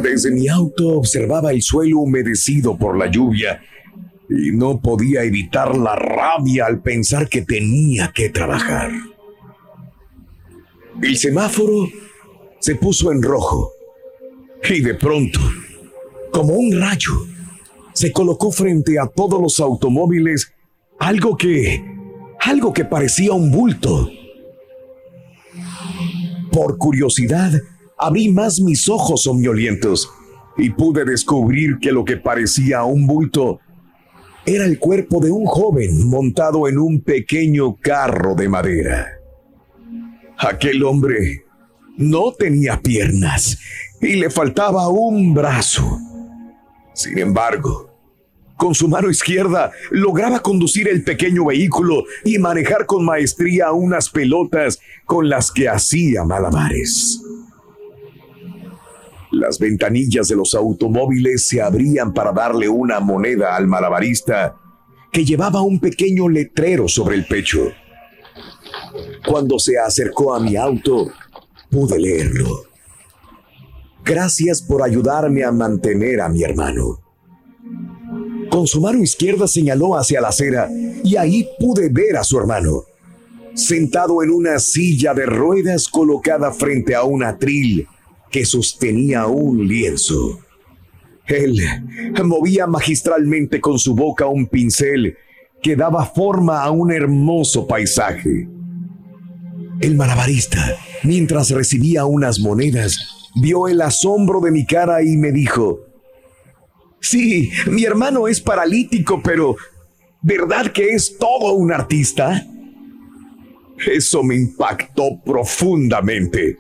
[0.03, 3.63] Desde mi auto observaba el suelo humedecido por la lluvia
[4.29, 8.91] y no podía evitar la rabia al pensar que tenía que trabajar.
[11.01, 11.89] El semáforo
[12.59, 13.71] se puso en rojo
[14.69, 15.39] y de pronto,
[16.33, 17.13] como un rayo,
[17.93, 20.53] se colocó frente a todos los automóviles
[20.99, 21.81] algo que,
[22.41, 24.11] algo que parecía un bulto.
[26.53, 27.53] Por curiosidad,
[27.99, 30.11] abrí más mis ojos somnolientos
[30.57, 33.59] y pude descubrir que lo que parecía un bulto
[34.45, 39.07] era el cuerpo de un joven montado en un pequeño carro de madera.
[40.37, 41.45] Aquel hombre
[41.97, 43.59] no tenía piernas
[44.01, 45.99] y le faltaba un brazo.
[46.93, 47.92] Sin embargo,
[48.63, 54.79] con su mano izquierda lograba conducir el pequeño vehículo y manejar con maestría unas pelotas
[55.05, 57.21] con las que hacía malabares.
[59.33, 64.55] Las ventanillas de los automóviles se abrían para darle una moneda al malabarista
[65.11, 67.73] que llevaba un pequeño letrero sobre el pecho.
[69.27, 71.11] Cuando se acercó a mi auto,
[71.69, 72.63] pude leerlo.
[74.05, 77.02] Gracias por ayudarme a mantener a mi hermano.
[78.53, 80.69] Con su mano izquierda señaló hacia la acera
[81.03, 82.85] y ahí pude ver a su hermano.
[83.55, 87.87] sentado en una silla de ruedas colocada frente a un atril
[88.31, 90.39] que sostenía un lienzo.
[91.27, 91.63] Él
[92.25, 95.17] movía magistralmente con su boca un pincel
[95.63, 98.49] que daba forma a un hermoso paisaje.
[99.81, 102.99] El malabarista, mientras recibía unas monedas,
[103.35, 105.92] vio el asombro de mi cara y me dijo,
[107.03, 109.57] Sí, mi hermano es paralítico, pero
[110.23, 112.47] ¿verdad que es todo un artista?
[113.93, 116.57] Eso me impactó profundamente.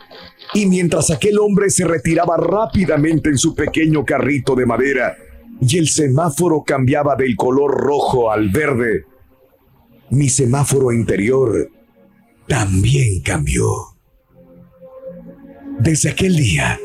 [0.52, 5.16] Y mientras aquel hombre se retiraba rápidamente en su pequeño carrito de madera
[5.61, 9.05] y el semáforo cambiaba del color rojo al verde,
[10.11, 11.70] mi semáforo interior
[12.48, 13.64] también cambió.
[15.78, 16.81] Desde aquel día,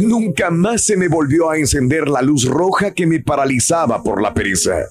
[0.00, 4.34] nunca más se me volvió a encender la luz roja que me paralizaba por la
[4.34, 4.86] pereza.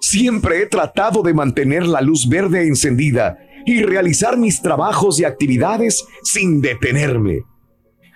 [0.00, 6.04] Siempre he tratado de mantener la luz verde encendida y realizar mis trabajos y actividades
[6.22, 7.44] sin detenerme.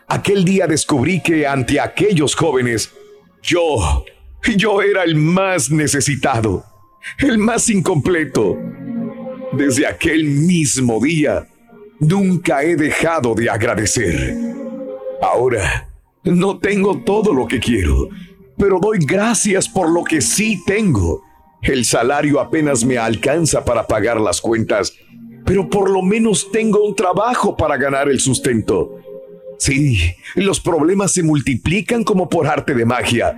[0.07, 2.91] Aquel día descubrí que ante aquellos jóvenes,
[3.43, 4.05] yo,
[4.57, 6.65] yo era el más necesitado,
[7.19, 8.57] el más incompleto.
[9.53, 11.49] Desde aquel mismo día,
[12.01, 14.37] nunca he dejado de agradecer.
[15.23, 15.88] Ahora,
[16.29, 18.09] no tengo todo lo que quiero,
[18.57, 21.23] pero doy gracias por lo que sí tengo.
[21.63, 24.95] El salario apenas me alcanza para pagar las cuentas,
[25.45, 28.97] pero por lo menos tengo un trabajo para ganar el sustento.
[29.59, 29.99] Sí,
[30.37, 33.37] los problemas se multiplican como por arte de magia,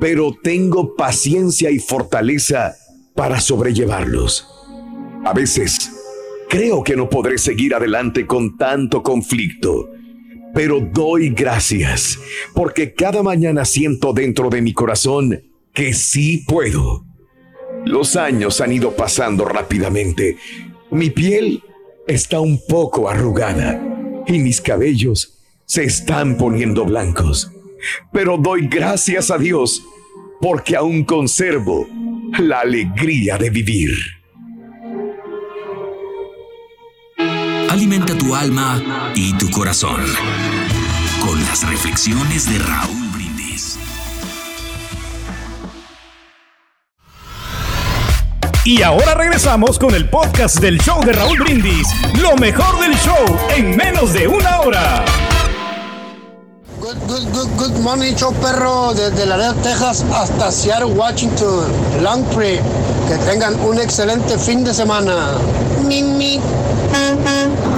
[0.00, 2.74] pero tengo paciencia y fortaleza
[3.14, 4.48] para sobrellevarlos.
[5.24, 5.92] A veces,
[6.48, 9.90] creo que no podré seguir adelante con tanto conflicto,
[10.54, 12.18] pero doy gracias
[12.54, 17.04] porque cada mañana siento dentro de mi corazón que sí puedo.
[17.84, 20.36] Los años han ido pasando rápidamente.
[20.90, 21.62] Mi piel
[22.06, 23.80] está un poco arrugada
[24.26, 27.50] y mis cabellos se están poniendo blancos.
[28.12, 29.82] Pero doy gracias a Dios
[30.40, 31.86] porque aún conservo
[32.38, 33.90] la alegría de vivir.
[37.72, 38.82] Alimenta tu alma
[39.14, 40.04] y tu corazón
[41.24, 43.78] con las reflexiones de Raúl Brindis.
[48.66, 51.88] Y ahora regresamos con el podcast del show de Raúl Brindis.
[52.20, 55.31] Lo mejor del show en menos de una hora.
[56.82, 61.70] Good, good, good, good morning, show perro, desde Laredo, Texas hasta Seattle, Washington.
[62.02, 62.60] Long trip.
[63.06, 65.38] Que tengan un excelente fin de semana.
[65.86, 66.40] Mi, mi.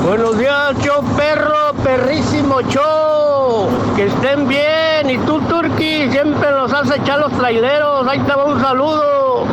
[0.07, 3.69] Buenos días, show perro, perrísimo show.
[3.95, 5.11] Que estén bien.
[5.11, 8.09] Y tú, Turki, siempre nos has echado los traileros.
[8.09, 9.45] Ahí te va un saludo.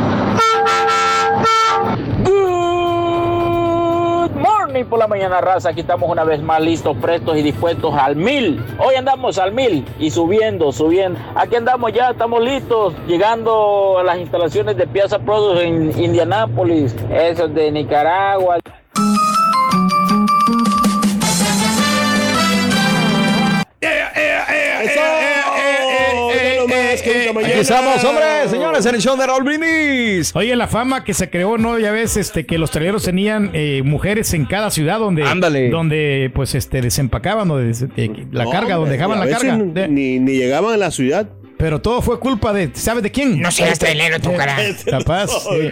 [2.24, 4.32] Good
[4.72, 5.68] morning por la mañana, raza.
[5.68, 8.64] Aquí estamos una vez más listos, prestos y dispuestos al mil.
[8.78, 11.18] Hoy andamos al mil y subiendo, subiendo.
[11.34, 16.96] Aquí andamos ya, estamos listos, llegando a las instalaciones de Piazza Produce en Indianápolis.
[17.10, 18.60] Eso es de Nicaragua.
[27.44, 30.34] Aquí estamos, hombre, señores, en el show de Raúl Brindis.
[30.34, 31.78] Oye, la fama que se creó, ¿no?
[31.78, 35.70] Ya ves, este, que los traileros tenían eh, mujeres en cada ciudad donde, Ándale.
[35.70, 39.56] donde pues, este, desempacaban o des- eh, la No, carga, donde dejaban la carga.
[39.88, 41.28] Ni, ni llegaban a la ciudad.
[41.62, 43.40] Pero todo fue culpa de, ¿sabes de quién?
[43.40, 44.56] No seas trailero, tu cara.
[44.90, 45.28] Capaz.
[45.28, 45.70] sí.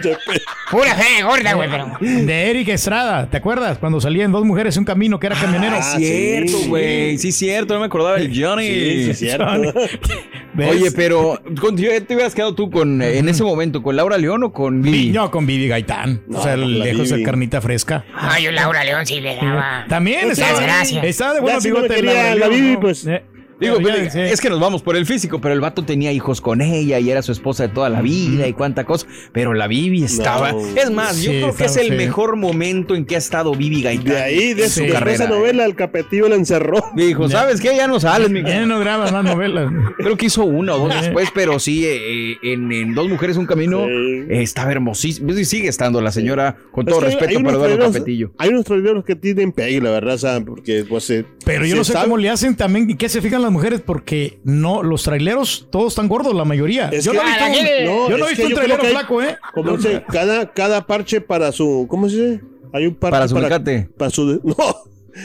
[0.71, 1.97] Pura fe gorda, güey, pero.
[1.99, 3.77] De Eric Estrada, ¿te acuerdas?
[3.77, 5.75] Cuando salían dos mujeres en un camino que era camionero.
[5.77, 7.17] Ah, cierto, güey.
[7.17, 8.61] Sí, cierto, no me acordaba del Johnny.
[8.71, 9.45] Sí, sí, cierto.
[10.57, 14.51] Oye, pero con, te hubieras quedado tú con en ese momento con Laura León o
[14.53, 15.09] con Vi- Vivi.
[15.11, 16.23] No, con Vivi Gaitán.
[16.33, 18.05] o sea, lejos de carnita fresca.
[18.15, 19.85] Ay, yo Laura León sí le daba.
[19.89, 21.03] También Muchas estaba, gracias.
[21.03, 23.05] estaba de Ya buena si no me bigote quería Laura la Vivi, pues.
[23.07, 23.23] Eh,
[23.61, 24.19] Digo, ya, sí.
[24.19, 27.09] es que nos vamos por el físico, pero el vato tenía hijos con ella y
[27.11, 29.07] era su esposa de toda la vida y cuánta cosa.
[29.31, 30.51] Pero la Vivi estaba.
[30.51, 30.59] No.
[30.75, 31.91] Es más, yo creo que es el sí.
[31.91, 34.05] mejor momento en que ha estado Vivi Gaitán.
[34.05, 35.11] De ahí, de, su carrera.
[35.13, 36.83] esa novela, el capetillo la encerró.
[36.95, 37.75] Dijo, ¿sabes qué?
[37.77, 39.71] Ya no sales, mi Ya no grabas más novelas.
[39.97, 43.45] Creo que hizo una o dos después, pero sí, eh, en, en Dos Mujeres Un
[43.45, 43.91] Camino Sí.
[44.29, 45.31] eh, estaba hermosísimo.
[45.33, 48.31] Sí, Sigue estando la señora, con todo Es que hay- hay respeto para Eduardo Capetillo.
[48.37, 50.45] Hay unos traileros que tienen pegue, la verdad, ¿saben?
[50.45, 51.09] Porque, pues.
[51.09, 53.50] eh, Pero yo no sé sabe- cómo le hacen también y qué se fijan las
[53.51, 56.89] mujeres porque no, los traileros todos están gordos, la mayoría.
[56.89, 59.37] Es yo que- no he visto un, yo no visto un trailero flaco, ¿eh?
[59.53, 61.85] Como dice, cada, cada parche para su.
[61.89, 62.41] ¿Cómo se dice?
[62.73, 63.89] Hay un parche Para su mecate.
[63.97, 64.41] Para su.
[64.43, 64.55] No.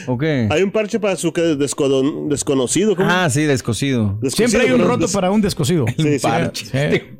[0.07, 2.95] ¿O Hay un parche para su que descono- desconocido.
[2.95, 3.09] ¿cómo?
[3.09, 4.19] Ah, sí, descosido.
[4.29, 5.85] Siempre hay un roto des- para un descosido.
[5.97, 6.27] Sí, sí.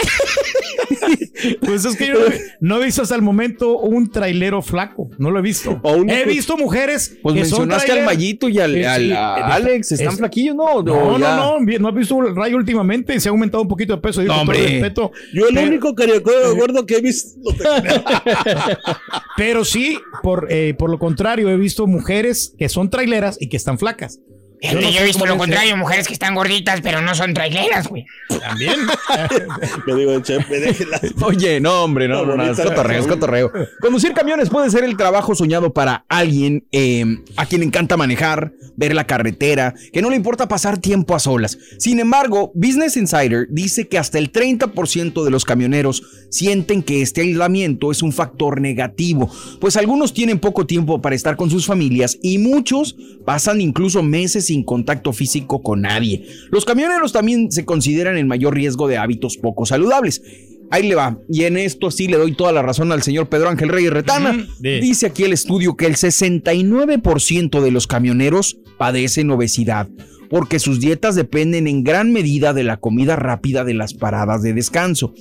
[1.62, 2.26] Pues es que yo no,
[2.62, 5.10] no he visto hasta el momento un trailero flaco.
[5.18, 5.82] No lo he visto.
[6.08, 7.18] he visto mujeres.
[7.22, 9.92] Pues que son mencionaste al trailer- Mayito y al, al- sí, a Alex.
[9.92, 10.56] ¿Están es- flaquillos?
[10.56, 11.36] No, No, ya.
[11.36, 14.02] no, no, bien, no has visto el rayo últimamente, se ha aumentado un poquito de
[14.02, 14.22] peso.
[14.22, 14.60] digo, No, hombre.
[14.60, 15.12] respeto.
[15.34, 17.38] Yo el Pero- único carioco gordo que he visto.
[19.38, 23.58] Pero sí, por, eh, por lo contrario, he visto mujeres que son traileras y que
[23.58, 24.20] están flacas.
[24.74, 28.06] No yo he visto lo contrario, mujeres que están gorditas, pero no son traileras, güey.
[28.40, 28.80] También.
[29.88, 31.00] Me digo, chefe, déjela.
[31.22, 33.52] Oye, no, hombre, no, No, no, no, es cotorreo, es cotorreo.
[33.82, 38.54] Conducir camiones puede ser el trabajo soñado para alguien eh, a quien le encanta manejar,
[38.76, 41.58] ver la carretera, que no le importa pasar tiempo a solas.
[41.78, 47.22] Sin embargo, Business Insider dice que hasta el 30% de los camioneros sienten que este
[47.22, 52.18] aislamiento es un factor negativo, pues algunos tienen poco tiempo para estar con sus familias
[52.22, 56.26] y muchos pasan incluso meses sin contacto físico con nadie.
[56.52, 60.22] Los camioneros también se consideran en mayor riesgo de hábitos poco saludables.
[60.72, 61.20] Ahí le va.
[61.30, 64.48] Y en esto sí le doy toda la razón al señor Pedro Ángel Reyes Retana.
[64.60, 69.88] Dice aquí el estudio que el 69% de los camioneros padecen obesidad
[70.30, 74.54] porque sus dietas dependen en gran medida de la comida rápida de las paradas de
[74.54, 75.14] descanso.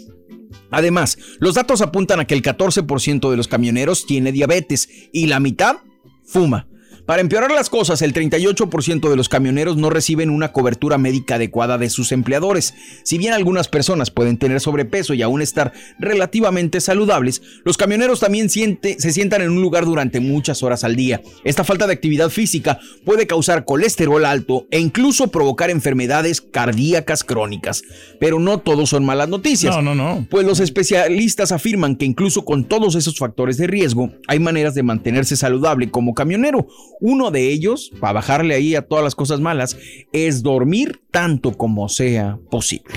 [0.70, 5.40] Además, los datos apuntan a que el 14% de los camioneros tiene diabetes y la
[5.40, 5.76] mitad
[6.24, 6.66] fuma.
[7.06, 11.76] Para empeorar las cosas, el 38% de los camioneros no reciben una cobertura médica adecuada
[11.76, 12.74] de sus empleadores.
[13.02, 18.48] Si bien algunas personas pueden tener sobrepeso y aún estar relativamente saludables, los camioneros también
[18.48, 21.20] siente- se sientan en un lugar durante muchas horas al día.
[21.44, 27.82] Esta falta de actividad física puede causar colesterol alto e incluso provocar enfermedades cardíacas crónicas.
[28.18, 29.74] Pero no todos son malas noticias.
[29.76, 30.26] No, no, no.
[30.30, 34.82] Pues los especialistas afirman que incluso con todos esos factores de riesgo, hay maneras de
[34.82, 36.66] mantenerse saludable como camionero.
[37.00, 39.76] Uno de ellos, para bajarle ahí a todas las cosas malas,
[40.12, 42.94] es dormir tanto como sea posible.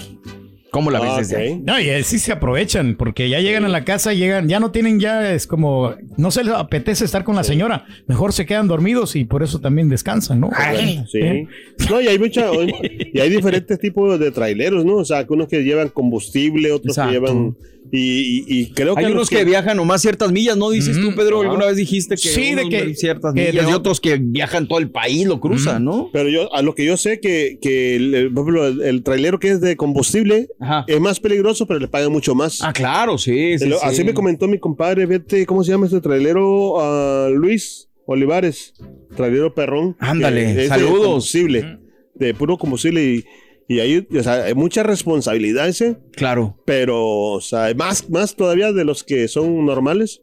[0.69, 1.61] ¿Cómo la ves Ah, desde ahí?
[1.63, 4.99] No, y sí se aprovechan, porque ya llegan a la casa, llegan, ya no tienen,
[4.99, 9.15] ya es como, no se les apetece estar con la señora, mejor se quedan dormidos
[9.15, 10.49] y por eso también descansan, ¿no?
[11.09, 11.19] Sí.
[11.19, 11.47] ¿Eh?
[11.89, 12.51] No, y hay mucha,
[13.13, 14.97] y hay diferentes tipos de traileros, ¿no?
[14.97, 17.09] O sea, que unos que llevan combustible, otros Exacto.
[17.11, 17.55] que llevan.
[17.91, 18.99] Y, y- y creo que.
[18.99, 20.69] Hay unos los que, viajan nomás ciertas millas, ¿no?
[20.71, 21.49] Dices tú, Pedro, Ajá.
[21.49, 24.79] alguna vez dijiste que, Sí, de que- ciertas que millas y otros que viajan todo
[24.79, 26.09] el país, lo cruzan, ¿no?
[26.11, 29.03] Pero yo, a lo que yo sé que, que el, el- por ejemplo, el, el
[29.03, 30.49] trailero que es de combustible
[30.87, 32.61] es más peligroso, pero le pagan mucho más.
[32.61, 33.85] Ah, claro, sí, sí, Lo- sí.
[33.85, 36.81] Así me comentó mi compadre, vete, ¿cómo se llama este trailero?
[36.81, 38.73] Ah, Luis Olivares,
[39.15, 39.95] trailero perrón.
[39.99, 41.05] Ándale, que es de saludos.
[41.05, 41.79] combustible,
[42.15, 43.23] de puro combustible y,
[43.67, 45.97] y ahí, o sea, hay mucha responsabilidad ese.
[46.13, 46.57] Claro.
[46.65, 50.21] Pero, o sea, más, más todavía de los que son normales,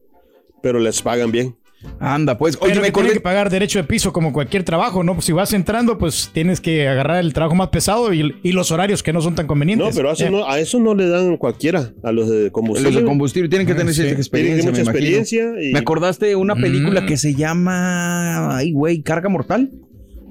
[0.63, 1.57] pero les pagan bien.
[2.01, 5.21] Anda, pues, que tienen que pagar derecho de piso como cualquier trabajo, ¿no?
[5.21, 9.03] Si vas entrando, pues tienes que agarrar el trabajo más pesado y, y los horarios
[9.03, 9.89] que no son tan convenientes.
[9.89, 10.31] No, pero a eso, Eh.
[10.31, 12.91] no, a eso no le dan cualquiera, a los de combustible.
[12.91, 14.01] Los de combustible tienen que tener Sí.
[14.01, 14.63] cierta experiencia.
[14.63, 17.07] Tienen mucha me experiencia y- Me acordaste de una película Mm.
[17.07, 18.57] que se llama.
[18.57, 19.71] Ay, güey, Carga Mortal.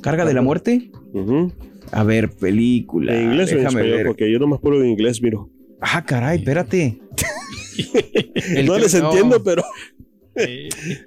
[0.02, 0.90] Carga de la muerte.
[1.92, 3.16] A ver, película.
[3.16, 4.08] En inglés o en déjame español, ver.
[4.08, 5.50] porque yo nomás puro en inglés, miro.
[5.82, 7.00] Ah, caray, espérate.
[8.66, 9.08] No les no.
[9.10, 9.64] entiendo, pero.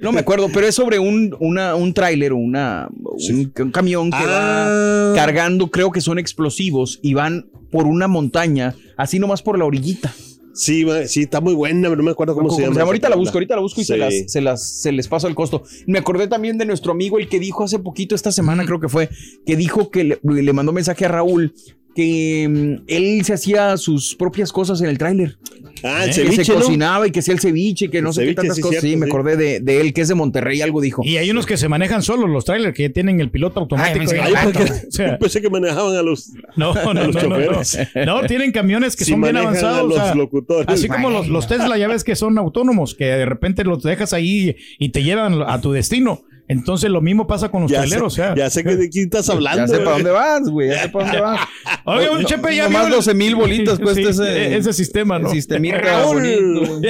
[0.00, 4.16] No me acuerdo, pero es sobre un, una, un tráiler, una, un, un camión que
[4.20, 5.10] Ah.
[5.12, 9.64] va cargando, creo que son explosivos, y van por una montaña, así nomás por la
[9.64, 10.12] orillita.
[10.56, 12.80] Sí, sí, está muy buena, pero no me acuerdo cómo, se llama.
[12.80, 15.34] Ahorita la busco, ahorita la busco y se, las, se, las, se les paso el
[15.34, 15.62] costo.
[15.86, 18.88] Me acordé también de nuestro amigo, el que dijo hace poquito, esta semana creo que
[18.88, 19.10] fue,
[19.44, 21.54] que dijo que le, le mandó mensaje a Raúl
[21.96, 25.38] que mm, él se hacía sus propias cosas en el tráiler.
[25.82, 26.60] Ah, el Que ceviche, se ¿no?
[26.60, 28.80] cocinaba y que hacía el ceviche, que no El sé qué tantas sí, cosas.
[28.80, 31.02] cierto, sí, me acordé de, de él, que es de Monterrey, algo dijo.
[31.04, 33.98] Y hay unos que se manejan solos, los trailers, que tienen el piloto automático.
[33.98, 37.14] pensé que- Ay, porque- O sea, Pensé que manejaban a los, no, no, a los
[37.14, 37.28] no, no.
[37.36, 37.78] choferes.
[38.06, 39.84] No, tienen camiones que son bien a avanzados.
[39.84, 40.66] o los sea, locutores.
[40.68, 44.12] Así como los, los Tesla, ya ves que son autónomos, que de repente los dejas
[44.12, 46.22] ahí y te llevan a tu destino.
[46.48, 48.34] Entonces lo mismo pasa con los Ya sé- traileros, o sea.
[48.36, 49.62] ya sé que de quién estás hablando.
[49.62, 50.68] Ya sé para dónde vas, güey.
[50.68, 51.40] Ya sé para dónde vas.
[51.84, 55.18] Oye, un Chepe ya Nomás vio el- 12 mil bolitas cuesta Sí, ese, ese sistema,
[55.18, 55.28] ¿no?
[55.30, 56.80] Sistemita bonito.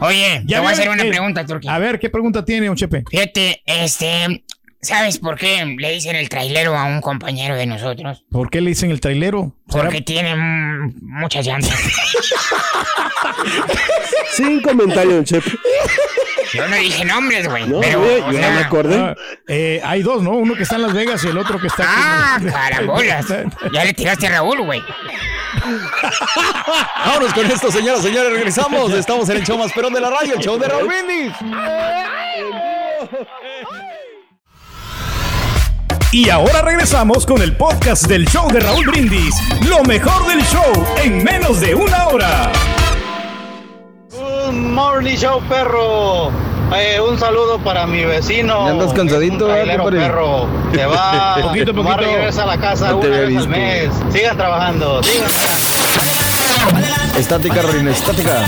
[0.00, 1.68] Oye, te Ya voy a hacer una pregunta, Turki.
[1.68, 3.04] A ver, ¿qué pregunta tiene, un Chepe?
[3.08, 4.44] Fíjate, este,
[4.82, 8.24] ¿sabes por qué le dicen el trailero a un compañero de nosotros?
[8.30, 9.54] ¿Por qué le dicen el trailero?
[9.68, 10.34] ¿Será- Porque tiene
[11.00, 11.78] muchas llantas.
[14.32, 15.50] Sin comentario, Chepe.
[16.54, 17.66] Yo no dije nombres, güey.
[17.66, 18.96] No, pero, güey, yo sea, no me acordé.
[18.96, 19.14] Ah,
[19.48, 20.30] eh, hay dos, ¿no?
[20.32, 21.92] Uno que está en Las Vegas y el otro que está aquí.
[21.96, 23.26] Ah, carambolas.
[23.72, 24.82] Ya le tiraste a Raúl, güey.
[27.06, 28.32] Vámonos con esto, señoras, señores.
[28.32, 28.92] Regresamos.
[28.92, 31.32] Estamos en el show más perón de la radio, el show de Raúl Brindis.
[36.12, 39.34] Y ahora regresamos con el podcast del show de Raúl Brindis.
[39.68, 42.52] Lo mejor del show en menos de una hora.
[44.54, 46.30] Good morning, show perro.
[46.76, 48.66] Eh, un saludo para mi vecino.
[48.66, 50.46] ¿Ya andas cansadito, un eh, perro.
[50.72, 52.12] Que va, Poquito, nomás poquito.
[52.12, 53.48] regresa a la casa No te una vez al visto.
[53.48, 53.90] mes.
[54.12, 55.28] Sigan trabajando, sigan.
[57.18, 58.44] Estática, Reina, estática.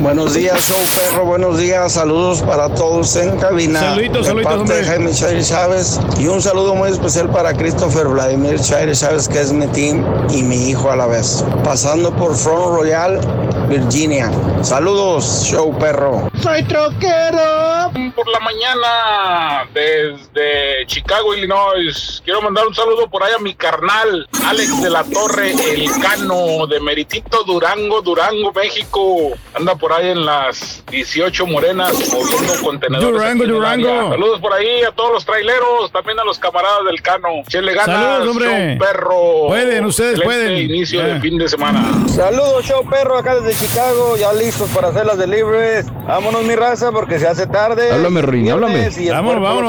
[0.00, 1.24] Buenos días, show perro.
[1.24, 1.92] Buenos días.
[1.92, 3.80] Saludos para todos en cabina.
[3.80, 4.84] Saluditos, de saluditos, parte de hombre.
[4.84, 6.00] Jaime Chaire Chávez.
[6.18, 10.42] Y un saludo muy especial para Christopher Vladimir Chaire Chávez, que es mi team y
[10.42, 11.44] mi hijo a la vez.
[11.64, 13.20] Pasando por Front Royal,
[13.68, 14.30] Virginia.
[14.62, 16.27] Saludos, show perro.
[16.42, 17.90] Soy troquero.
[18.14, 22.22] por la mañana desde Chicago, Illinois.
[22.24, 26.66] Quiero mandar un saludo por ahí a mi carnal, Alex de la Torre, el Cano,
[26.66, 29.32] de Meritito, Durango, Durango, México.
[29.54, 33.12] Anda por ahí en las 18 morenas moviendo contenedores.
[33.12, 34.10] Durango, Durango.
[34.10, 37.28] Saludos por ahí a todos los traileros, también a los camaradas del Cano.
[37.48, 37.86] Chele ganas,
[38.18, 38.48] Saludos, hombre.
[38.48, 39.46] show perro.
[39.48, 40.58] Pueden, ustedes Excelente pueden.
[40.70, 41.84] inicio de fin de semana.
[42.08, 44.16] Saludos, show perro, acá desde Chicago.
[44.16, 45.86] Ya listos para hacer las deliveries.
[46.06, 47.90] Vámonos, mi raza, porque se hace tarde.
[47.92, 48.90] Háblame, Rin, háblame.
[49.10, 49.68] Vámonos, vámonos.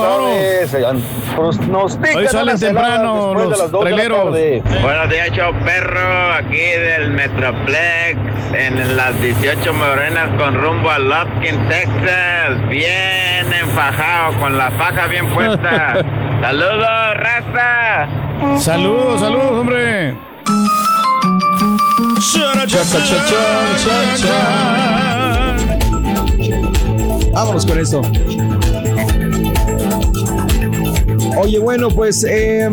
[0.69, 0.81] Se-
[1.69, 4.23] Nos, pican Hoy salen temprano de los las de la.
[4.81, 8.17] Buenos días, show perro, aquí del Metroplex,
[8.53, 12.67] en las 18 morenas con rumbo a Lufkin, Texas.
[12.69, 15.93] Bien enfajado, con la faja bien puesta.
[16.41, 18.07] ¡Saludos, raza!
[18.59, 20.15] Saludos, saludos, hombre.
[27.33, 28.01] Vámonos con esto.
[31.37, 32.69] Oye, bueno, pues eh,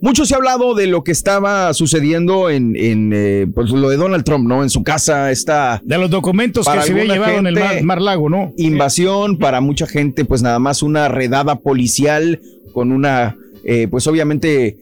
[0.00, 3.96] mucho se ha hablado de lo que estaba sucediendo en, en, eh, pues, lo de
[3.96, 4.62] Donald Trump, ¿no?
[4.62, 8.28] En su casa, esta De los documentos que se había llevado en el Mar Lago,
[8.28, 8.52] ¿no?
[8.56, 12.40] invasión, para mucha gente, pues nada más una redada policial
[12.72, 14.76] con una, eh, pues obviamente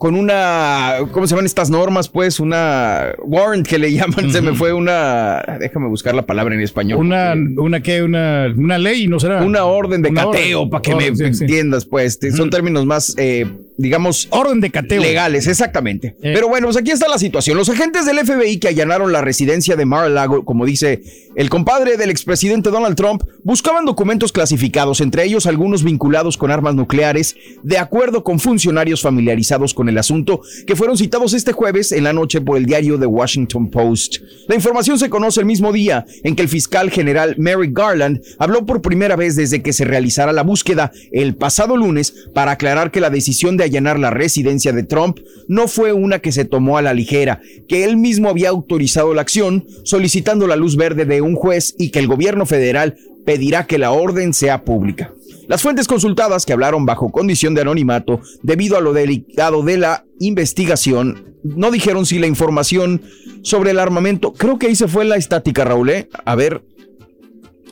[0.00, 2.08] con una, ¿cómo se llaman estas normas?
[2.08, 6.62] Pues una warrant que le llaman, se me fue una, déjame buscar la palabra en
[6.62, 6.98] español.
[6.98, 9.42] Una, una que, una, una ley, ¿no será?
[9.42, 10.70] Una orden de Una cateo, orden.
[10.70, 12.18] para que Orden, me sí, entiendas, pues.
[12.34, 13.44] Son términos más, eh,
[13.76, 14.26] digamos...
[14.30, 15.02] Orden de cateo.
[15.02, 16.16] Legales, exactamente.
[16.22, 16.32] Eh.
[16.34, 17.58] Pero bueno, pues aquí está la situación.
[17.58, 21.02] Los agentes del FBI que allanaron la residencia de Mar-a-Lago, como dice
[21.36, 26.74] el compadre del expresidente Donald Trump, buscaban documentos clasificados, entre ellos algunos vinculados con armas
[26.74, 32.04] nucleares, de acuerdo con funcionarios familiarizados con el asunto, que fueron citados este jueves en
[32.04, 34.16] la noche por el diario The Washington Post.
[34.48, 38.64] La información se conoce el mismo día en que el fiscal general Merrick Garland habló
[38.64, 43.00] por primera vez desde que se realizara la búsqueda el pasado lunes para aclarar que
[43.00, 45.18] la decisión de allanar la residencia de Trump
[45.48, 49.22] no fue una que se tomó a la ligera, que él mismo había autorizado la
[49.22, 53.78] acción solicitando la luz verde de un juez y que el gobierno federal pedirá que
[53.78, 55.12] la orden sea pública.
[55.50, 60.04] Las fuentes consultadas que hablaron bajo condición de anonimato debido a lo delicado de la
[60.20, 63.02] investigación no dijeron si la información
[63.42, 66.08] sobre el armamento, creo que ahí se fue la estática, Raúl, ¿eh?
[66.24, 66.62] A ver.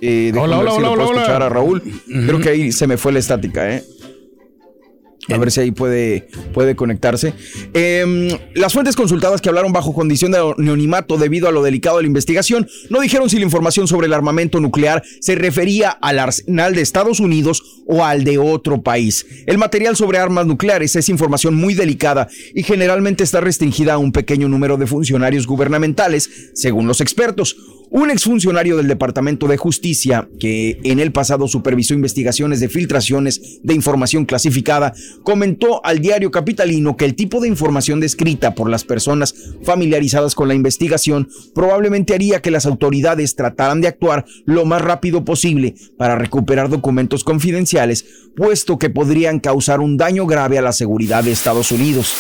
[0.01, 1.83] Eh, Hola, ver hola, si lo hola, puedo hola, escuchar a Raúl.
[2.09, 3.85] Creo que ahí se me fue la estática, ¿eh?
[5.31, 7.35] A ver si ahí puede, puede conectarse.
[7.75, 12.05] Em, las fuentes consultadas que hablaron bajo condición de anonimato debido a lo delicado de
[12.05, 16.75] la investigación no dijeron si la información sobre el armamento nuclear se refería al arsenal
[16.75, 19.27] de Estados Unidos o al de otro país.
[19.47, 24.13] El material sobre armas nucleares es información muy delicada y generalmente está restringida a un
[24.13, 27.57] pequeño número de funcionarios gubernamentales, según los expertos.
[27.91, 33.75] Un exfuncionario del Departamento de Justicia que en el pasado supervisó investigaciones de filtraciones de
[33.75, 39.35] información clasificada comentó al diario capitalino que el tipo de información descrita por las personas
[39.63, 45.25] familiarizadas con la investigación probablemente haría que las autoridades trataran de actuar lo más rápido
[45.25, 48.05] posible para recuperar documentos confidenciales,
[48.37, 52.15] puesto que podrían causar un daño grave a la seguridad de Estados Unidos.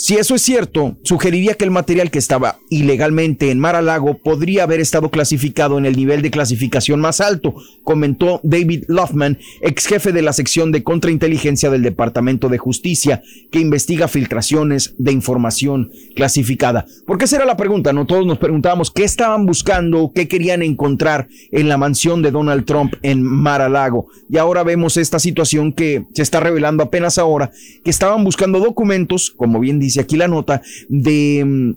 [0.00, 4.78] Si eso es cierto, sugeriría que el material que estaba ilegalmente en Mar-a-Lago podría haber
[4.78, 10.22] estado clasificado en el nivel de clasificación más alto, comentó David Loffman, ex jefe de
[10.22, 16.86] la sección de contrainteligencia del Departamento de Justicia, que investiga filtraciones de información clasificada.
[17.04, 17.92] ¿Por qué será la pregunta?
[17.92, 22.66] No todos nos preguntábamos qué estaban buscando, qué querían encontrar en la mansión de Donald
[22.66, 24.06] Trump en Mar-a-Lago.
[24.30, 27.50] Y ahora vemos esta situación que se está revelando apenas ahora,
[27.82, 31.72] que estaban buscando documentos, como bien dice aquí la nota, de mm,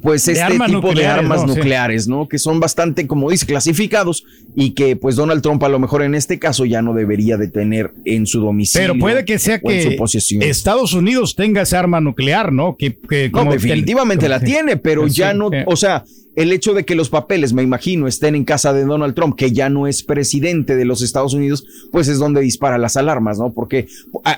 [0.00, 1.52] pues De este tipo de armas ¿no?
[1.52, 1.58] Sí.
[1.58, 2.26] nucleares, ¿no?
[2.26, 4.24] Que son bastante, como dice, clasificados
[4.56, 7.48] y que pues Donald Trump a lo mejor en este caso ya no debería de
[7.48, 8.88] tener en su domicilio.
[8.88, 9.98] Pero puede que sea que.
[10.40, 12.76] Estados Unidos tenga esa arma nuclear, ¿no?
[12.78, 16.04] Que, que No, definitivamente que- la tiene, pero ya no, o sea,
[16.34, 19.52] el hecho de que los papeles, me imagino, estén en casa de Donald Trump, que
[19.52, 23.52] ya no es presidente de los Estados Unidos, pues es donde dispara las alarmas, ¿no?
[23.52, 23.86] Porque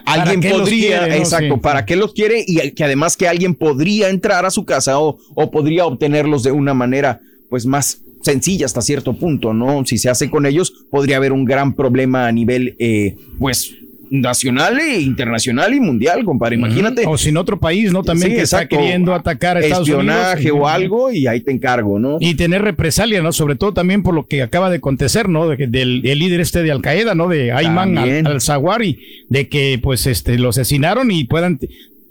[0.04, 1.14] alguien podría, quiere, no?
[1.14, 1.60] exacto, Sí.
[1.60, 5.18] para qué los quiere y que además que alguien podría entrar a su casa o,
[5.34, 9.84] o podría obtenerlos de una manera, pues más sencilla hasta cierto punto, ¿no?
[9.84, 13.74] Si se hace con ellos, podría haber un gran problema a nivel, eh, pues,
[14.20, 16.56] nacional e internacional y mundial, compadre.
[16.56, 17.04] Imagínate.
[17.06, 18.02] O sin otro país, ¿no?
[18.02, 20.58] También Sí, que está queriendo atacar a Estados Espionaje Unidos.
[20.60, 22.16] o algo y ahí te encargo, ¿no?
[22.20, 23.32] Y tener represalia, ¿no?
[23.32, 25.48] Sobre todo también por lo que acaba de acontecer, ¿no?
[25.48, 27.28] De del el líder este de Al Qaeda, ¿no?
[27.28, 28.26] De Ayman También.
[28.26, 28.98] al, Zawari,
[29.28, 31.58] de que pues este lo asesinaron y puedan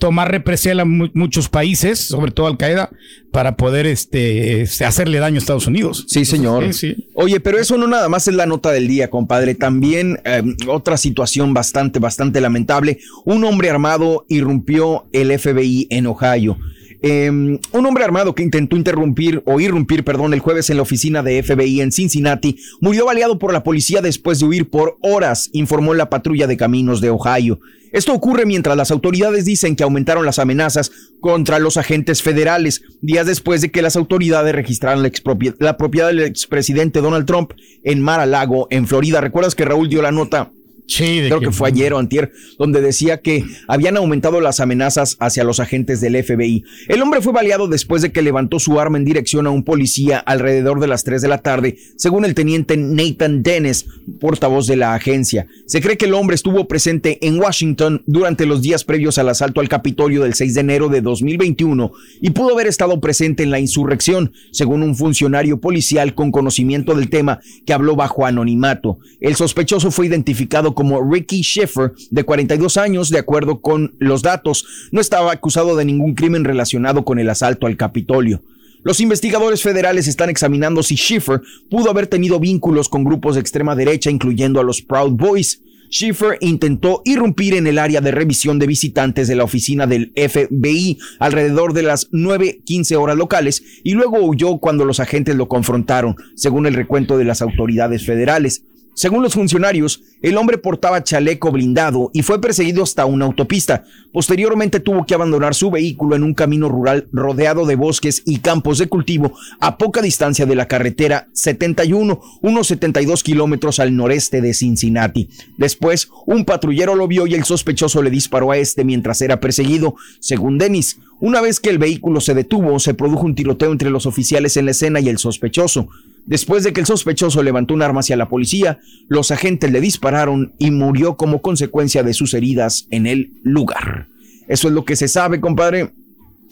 [0.04, 2.90] tomar represalia mu- muchos países, sobre todo Al Qaeda,
[3.32, 6.04] para poder este, este, hacerle daño a Estados Unidos.
[6.10, 6.74] Sí, señor.
[6.74, 7.10] Sí, sí.
[7.14, 9.56] Oye, pero eso no nada más es la nota del día, compadre.
[9.56, 13.00] También eh, otra situación bastante, bastante lamentable.
[13.24, 16.58] Un hombre armado irrumpió el FBI en Ohio.
[17.06, 21.22] Eh, un hombre armado que intentó interrumpir o irrumpir, perdón, el jueves en la oficina
[21.22, 25.94] de FBI en Cincinnati murió baleado por la policía después de huir por horas, informó
[25.94, 27.60] la patrulla de caminos de Ohio.
[27.92, 33.28] Esto ocurre mientras las autoridades dicen que aumentaron las amenazas contra los agentes federales, días
[33.28, 35.12] después de que las autoridades registraran la,
[35.60, 37.52] la propiedad del expresidente Donald Trump
[37.84, 39.20] en Mar-a-Lago, en Florida.
[39.20, 40.53] ¿Recuerdas que Raúl dio la nota?
[40.86, 45.44] Sí, creo que, fue ayer o antier, donde decía que habían aumentado las amenazas hacia
[45.44, 46.64] los agentes del FBI.
[46.88, 50.20] El hombre fue baleado después de que levantó su arma en dirección a un policía
[50.20, 53.86] alrededor de las 3 de la tarde, según el teniente Nathan Dennis,
[54.20, 55.48] portavoz de la agencia.
[55.68, 59.62] Se cree que el hombre estuvo presente en Washington durante los días previos al asalto
[59.62, 63.60] al Capitolio del 6 de enero de 2021 y pudo haber estado presente en la
[63.60, 69.00] insurrección, según un funcionario policial con conocimiento del tema que habló bajo anonimato.
[69.20, 74.66] El sospechoso fue identificado como Ricky Schiffer, de 42 años, de acuerdo con los datos.
[74.92, 78.42] No estaba acusado de ningún crimen relacionado con el asalto al Capitolio.
[78.84, 83.76] Los investigadores federales están examinando si Schiffer pudo haber tenido vínculos con grupos de extrema
[83.76, 85.62] derecha, incluyendo a los Proud Boys.
[85.90, 90.98] Schiffer intentó irrumpir en el área de revisión de visitantes de la oficina del FBI
[91.20, 96.66] alrededor de las 9.15 horas locales y luego huyó cuando los agentes lo confrontaron, según
[96.66, 98.64] el recuento de las autoridades federales.
[98.96, 103.86] Según los funcionarios, el hombre portaba chaleco blindado y fue perseguido hasta una autopista.
[104.12, 108.78] Posteriormente tuvo que abandonar su vehículo en un camino rural rodeado de bosques y campos
[108.78, 114.54] de cultivo a poca distancia de la carretera 71, unos 72 kilómetros al noreste de
[114.54, 115.28] Cincinnati.
[115.58, 119.96] Después, un patrullero lo vio y el sospechoso le disparó a este mientras era perseguido.
[120.20, 124.06] Según Dennis, una vez que el vehículo se detuvo, se produjo un tiroteo entre los
[124.06, 125.88] oficiales en la escena y el sospechoso.
[126.26, 130.54] Después de que el sospechoso levantó un arma hacia la policía, los agentes le dispararon
[130.58, 134.08] y murió como consecuencia de sus heridas en el lugar.
[134.48, 135.92] Eso es lo que se sabe, compadre.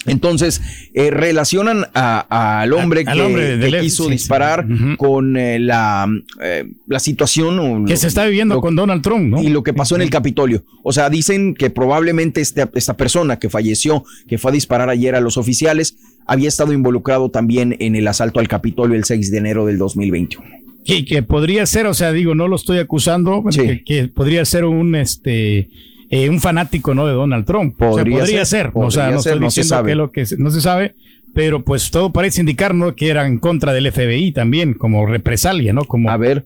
[0.08, 0.62] Entonces,
[0.96, 4.14] eh, relacionan a- al hombre Al que, hombre que del F- quiso sí, sí.
[4.14, 4.66] disparar
[4.98, 6.08] con eh, la,
[6.42, 9.44] eh, la situación o Que lo- se está viviendo lo- con Donald Trump, ¿no?
[9.44, 10.64] y lo que pasó en el Capitolio.
[10.84, 15.14] O sea, dicen que probablemente este- esta persona que falleció, que fue a disparar ayer
[15.14, 15.96] a los oficiales,
[16.26, 20.48] había estado involucrado también en el asalto al Capitolio el 6 de enero del 2021.
[20.84, 24.66] Que, que podría ser, o sea, digo, no lo estoy acusando, que, que podría ser
[24.66, 25.70] un este
[26.10, 27.06] eh, un fanático, ¿no?
[27.08, 27.76] De Donald Trump.
[27.82, 29.92] o sea, Podría ser, o sea, no ser, estoy no se diciendo sabe.
[29.92, 30.96] que lo que se- no se sabe,
[31.34, 32.96] pero pues todo parece indicar, ¿no?
[32.96, 35.86] Que era en contra del FBI también, como represalia, ¿no?
[35.86, 36.46] Como, a ver,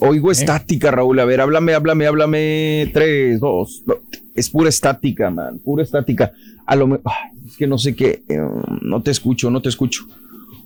[0.00, 1.20] oigo estática, Raúl.
[1.20, 2.90] A ver, háblame, háblame, háblame.
[2.92, 3.82] Tres, dos.
[3.86, 3.94] no,
[4.34, 5.58] Es pura estática, man.
[5.58, 6.32] Pura estática.
[6.66, 8.22] A lo me- ay, es que no sé qué.
[8.28, 8.38] eh,
[8.82, 10.04] no te escucho, no te escucho.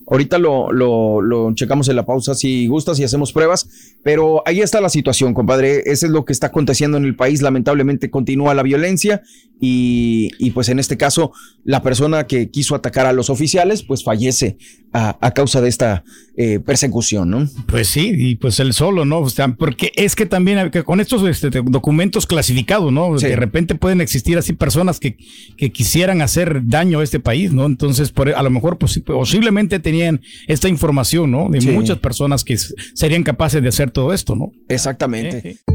[0.08, 3.68] Ahorita lo, lo, lo checamos en la pausa si gustas y hacemos pruebas,
[4.04, 5.82] pero ahí está la situación, compadre.
[5.86, 7.42] Eso es lo que está aconteciendo en el país.
[7.42, 9.22] Lamentablemente continúa la violencia
[9.60, 11.32] y, y pues en este caso
[11.64, 14.58] la persona que quiso atacar a los oficiales pues fallece
[14.92, 16.04] a, a causa de esta
[16.36, 17.48] eh, persecución, ¿no?
[17.66, 19.20] Pues sí, y pues él solo, ¿no?
[19.20, 23.16] O sea, porque es que también que con estos este, documentos clasificados, ¿no?
[23.18, 25.16] De repente pueden existir así personas que,
[25.56, 27.66] que quisieran hacer daño a este país, ¿no?
[27.66, 31.48] Entonces, por, a lo mejor posi- posiblemente tenían esta información, ¿no?
[31.48, 31.70] De Sí.
[31.70, 32.56] muchas personas que
[32.94, 34.52] serían capaces de hacer todo esto, ¿no?
[34.68, 35.38] Exactamente.
[35.38, 35.72] Eh, eh.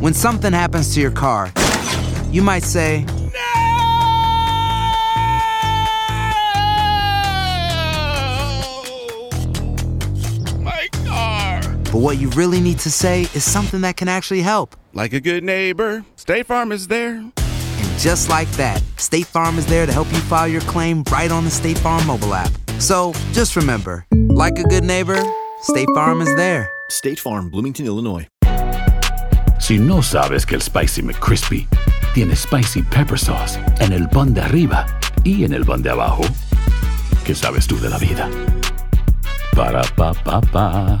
[0.00, 1.50] When something happens to your car,
[2.32, 3.04] you might say,
[10.60, 11.60] My car.
[11.92, 14.76] but what you really need to say is something that can actually help.
[14.92, 17.22] Like a good neighbor, State Farm is there.
[17.98, 21.32] And just like that, State Farm is there to help you file your claim right
[21.32, 22.50] on the State Farm mobile app.
[22.78, 25.20] So just remember, like a good neighbor,
[25.62, 26.70] State Farm is there.
[26.90, 28.28] State Farm, Bloomington, Illinois.
[29.58, 31.66] Si no sabes que el Spicy McCrispy
[32.14, 34.86] tiene Spicy Pepper Sauce en el pan de arriba
[35.24, 36.22] y en el pan de abajo,
[37.24, 38.30] ¿qué sabes tú de la vida?
[39.56, 41.00] Para, pa, pa, pa.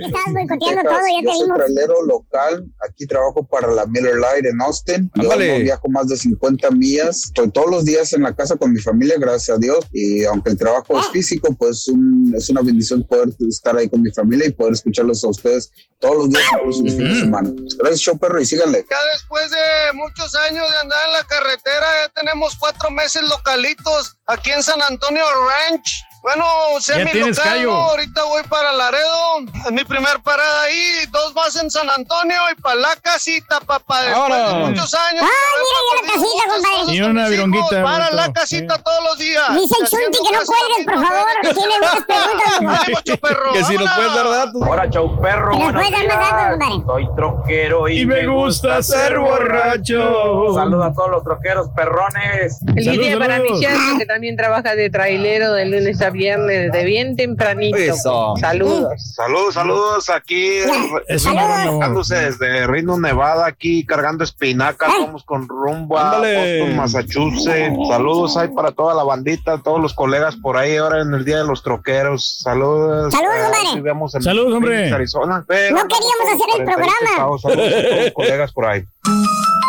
[0.00, 5.10] Estás boicoteando todo, ya te soy local, aquí trabajo para la Miller Lite en Austin.
[5.14, 5.28] Yo no
[5.64, 7.24] viajo más de 50 millas.
[7.26, 9.84] Estoy todos los días en la casa con mi familia, gracias a Dios.
[9.92, 14.02] Y aunque el trabajo es físico, pues un- es una bendición poder estar ahí con
[14.02, 17.50] mi familia y poder escucharlos a ustedes todos los días, incluso los fines de semana.
[17.78, 18.84] Gracias, show perro, y síganle.
[18.90, 24.16] Ya después de muchos años de andar en la carretera, ya tenemos cuatro meses localitos
[24.26, 25.22] aquí en San Antonio
[25.70, 26.02] Ranch.
[26.22, 26.44] Bueno,
[26.78, 31.68] semi tienes local, ahorita voy para Laredo, es mi primer parada ahí, dos más en
[31.68, 34.48] San Antonio y para la casita, papá, después Ahora.
[34.50, 35.22] de muchos años.
[35.24, 35.28] Ay,
[35.64, 36.94] mira ya la casita, compadre.
[36.94, 37.82] Y una vironguita.
[37.82, 39.52] Para la casita todos los días.
[39.52, 41.26] Dice el Chunti que no cuelgues, por favor.
[41.42, 43.52] Tiene muchas preguntas.
[43.52, 44.62] Que si nos puedes dar datos.
[44.64, 45.50] Hola, chau perro.
[45.50, 46.84] Que nos puedes dar más datos, compadre.
[46.86, 50.54] Soy troquero y, Y me gusta ser borracho.
[50.54, 52.58] Saludos a todos los troqueros perrones.
[52.60, 57.16] Saludos, para mi yerno que también trabaja de trailero de lunes a viernes, de bien
[57.16, 57.76] tempranito.
[57.76, 58.34] Eso.
[58.40, 59.14] Saludos.
[59.14, 60.58] Saludos, saludos aquí,
[61.08, 66.18] bajándose desde Reno, Nevada, aquí cargando espinacas, vamos con rumbo a.
[66.18, 67.76] Boston, Massachusetts.
[67.88, 71.38] Saludos ahí para toda la bandita, todos los colegas por ahí ahora en el Día
[71.38, 72.38] de los Troqueros.
[72.42, 73.12] Saludos.
[73.12, 73.36] Saludos,
[73.74, 74.92] Eh, vivimos en Saludos, hombre.
[74.92, 77.10] Arizona, pero No queríamos hacer el 48 programa.
[77.10, 77.42] estados.
[77.42, 78.82] Saludos a todos los colegas por ahí.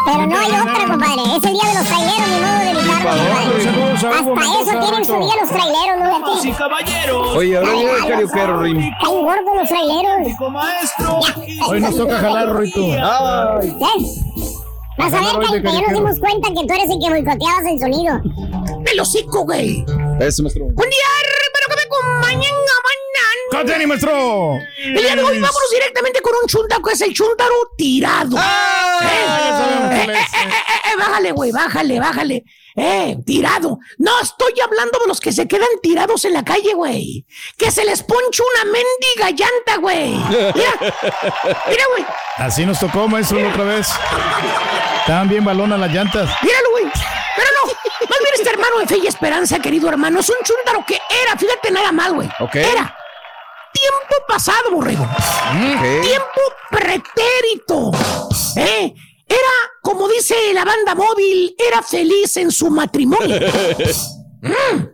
[0.06, 1.22] Pero no hay otra, compadre.
[1.38, 2.74] Es el día de los traileros, ni modo de
[3.10, 6.42] Hasta eso tienen su día los traileros, ¿no?
[6.42, 7.36] Sí, caballeros.
[7.36, 8.92] Oye, ahora llega el carioquero, Rim.
[9.02, 10.52] Caen gordos los traileros.
[10.52, 11.20] maestro.
[11.68, 12.80] Hoy nos toca jalar, Rito.
[12.82, 13.70] Ay.
[13.70, 14.06] ¿Eh?
[14.98, 17.80] Vas a ver, que ya nos dimos cuenta que tú eres el que boicoteabas el
[17.80, 18.22] sonido.
[18.86, 19.84] El hocico, güey.
[20.20, 20.66] Eso, maestro.
[20.72, 23.42] Buen día, hermano, que me acompañan a mañana.
[23.52, 24.56] ¡Conteni, maestro!
[24.84, 28.36] El día de hoy vámonos directamente con un chuntaro que es el chuntaro tirado.
[28.40, 30.34] Ah, ya sabemos Eh, eh, es.
[30.34, 32.44] eh, eh, eh, bájale, güey, bájale, bájale.
[32.76, 33.80] Eh, tirado.
[33.98, 37.26] No estoy hablando de los que se quedan tirados en la calle, güey.
[37.58, 40.12] Que se les poncha una mendiga llanta, güey.
[40.56, 40.74] Mira,
[41.70, 42.06] mira, güey.
[42.38, 43.88] Así nos tocó, maestro, la otra vez.
[45.02, 46.30] Estaban bien balonas las llantas.
[46.42, 46.86] Míralo, güey.
[47.36, 47.74] Pero no,
[48.10, 51.38] más bien este hermano de fe y esperanza, querido hermano, es un chúntaro que era,
[51.38, 52.30] fíjate nada más, güey.
[52.40, 52.56] Ok.
[52.56, 52.96] Era
[53.74, 55.08] tiempo pasado, borrego.
[56.02, 57.92] Tiempo pretérito.
[58.56, 58.94] ¿Eh?
[59.28, 63.40] Era, como dice la banda móvil, era feliz en su matrimonio.
[64.44, 64.88] Mm,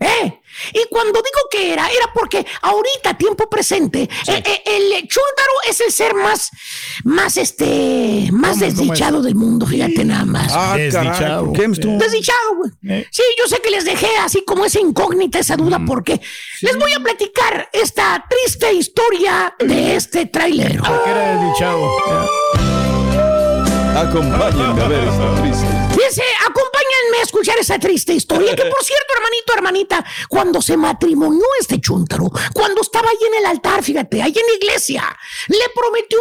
[0.00, 0.40] ¿eh?
[0.72, 5.80] Y cuando digo que era, era porque ahorita, tiempo presente, eh, eh, el chúntaro es
[5.80, 6.50] el ser más,
[7.04, 10.52] más este, más desdichado del mundo, fíjate nada más.
[10.54, 10.74] Ah.
[10.76, 11.52] Desdichado.
[11.52, 12.70] Desdichado, güey.
[12.88, 13.06] Eh.
[13.10, 16.20] Sí, yo sé que les dejé así como esa incógnita, esa duda, porque
[16.60, 20.80] les voy a platicar esta triste historia de este tráiler.
[20.80, 22.65] Que era desdichado.
[23.96, 25.75] Acompáñenme a ver esta triste.
[26.46, 28.54] Acompáñenme déjeme escuchar esa triste historia.
[28.54, 33.46] Que por cierto, hermanito, hermanita, cuando se matrimonió este chúntaro, cuando estaba ahí en el
[33.46, 35.16] altar, fíjate, ahí en la iglesia,
[35.48, 36.18] le prometió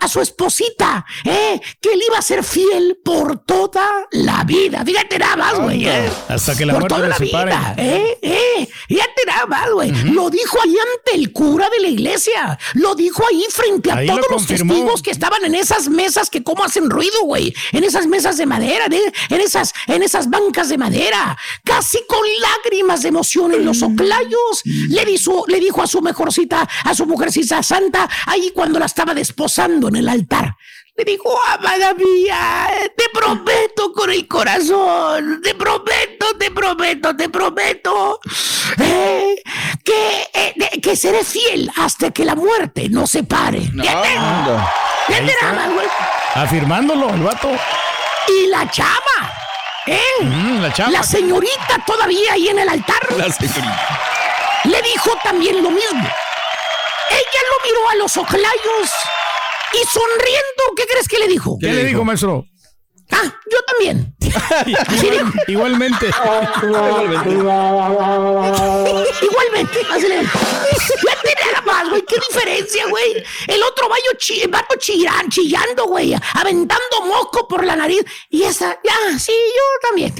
[0.00, 4.84] a, a su esposita eh, que él iba a ser fiel por toda la vida.
[4.84, 5.86] Fíjate nada más, güey.
[5.86, 6.10] eh.
[6.28, 8.68] Hasta que la por muerte toda la vida, eh, eh.
[8.88, 9.90] Fíjate nada más, güey.
[10.12, 12.58] Lo dijo ahí ante el cura de la iglesia.
[12.74, 16.30] Lo dijo ahí frente a Ahí lo todos los testigos que estaban en esas mesas
[16.30, 17.54] que como hacen ruido, güey.
[17.72, 21.36] En esas mesas de madera, de- en esas, en esas bancas de madera.
[21.64, 24.62] Casi con lágrimas de emoción en los oclayos.
[24.64, 29.14] Le, dijo- le dijo a su mejorcita, a su mujercita santa, ahí cuando la estaba
[29.14, 30.54] desposando en el altar.
[30.96, 38.18] Le dijo, amada mía, te prometo con el corazón, te prometo, te prometo, te prometo,
[38.80, 39.40] eh,
[39.84, 43.60] que, eh, que seré fiel hasta que la muerte nos separe.
[45.40, 45.86] Nada más, güey.
[46.34, 47.48] Afirmándolo, el vato.
[48.28, 49.32] Y la chava,
[49.94, 50.24] ¿eh?
[50.24, 53.00] Mm, la señorita todavía ahí en el altar.
[53.16, 54.00] La señorita.
[54.64, 56.08] Le dijo también lo mismo.
[57.10, 58.90] Ella lo miró a los ojlayos
[59.72, 61.56] y sonriendo, ¿qué crees que le dijo?
[61.60, 62.44] ¿Qué, le dijo, maestro?
[63.10, 64.14] Ah, yo también.
[64.18, 64.38] Dijo.
[65.48, 66.06] Igualmente.
[69.22, 73.24] Igualmente, así le nada más, güey, qué diferencia, güey.
[73.46, 78.04] El otro vayo chi- vato chillan- chillando, güey, aventando moco por la nariz.
[78.30, 80.14] Y esa, ya, sí, yo también.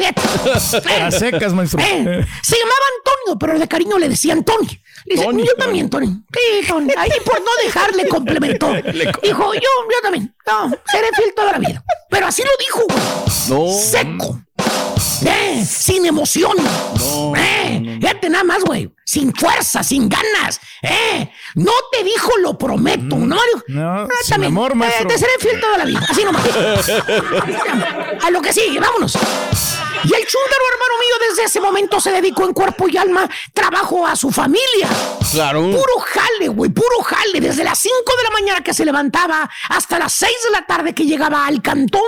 [1.03, 1.81] A secas, maestro.
[1.81, 4.69] Eh, se llamaba Antonio, pero de cariño le decían Tony.
[5.05, 6.07] Le dice, yo también, Tony.
[6.33, 6.93] Sí, Tony.
[6.97, 8.73] Ahí por no dejarle complementó.
[9.23, 10.35] Dijo, yo, yo también.
[10.49, 11.85] No, seré fiel toda la vida.
[12.09, 12.99] Pero así lo dijo, güey.
[13.49, 13.79] No.
[13.79, 14.41] Seco.
[15.25, 16.57] Eh, sin emoción.
[17.37, 18.91] eh, fíjate nada más, güey.
[19.05, 20.61] Sin fuerza, sin ganas.
[20.83, 23.65] Eh, no te dijo lo prometo, ¿no, Mario?
[23.69, 25.09] No, Ah, sin amor, eh, maestro.
[25.09, 26.07] te seré fiel toda la vida.
[26.09, 26.43] Así nomás.
[28.23, 29.15] A lo que sigue, vámonos.
[30.05, 34.07] Y el chúndaro, hermano mío, desde ese momento se dedicó en cuerpo y alma trabajo
[34.07, 34.89] a su familia.
[35.33, 35.63] Claro.
[35.63, 37.41] Puro jale, güey, puro jale.
[37.41, 40.95] Desde las 5 de la mañana que se levantaba hasta las 6 de la tarde
[40.95, 42.01] que llegaba al cantón.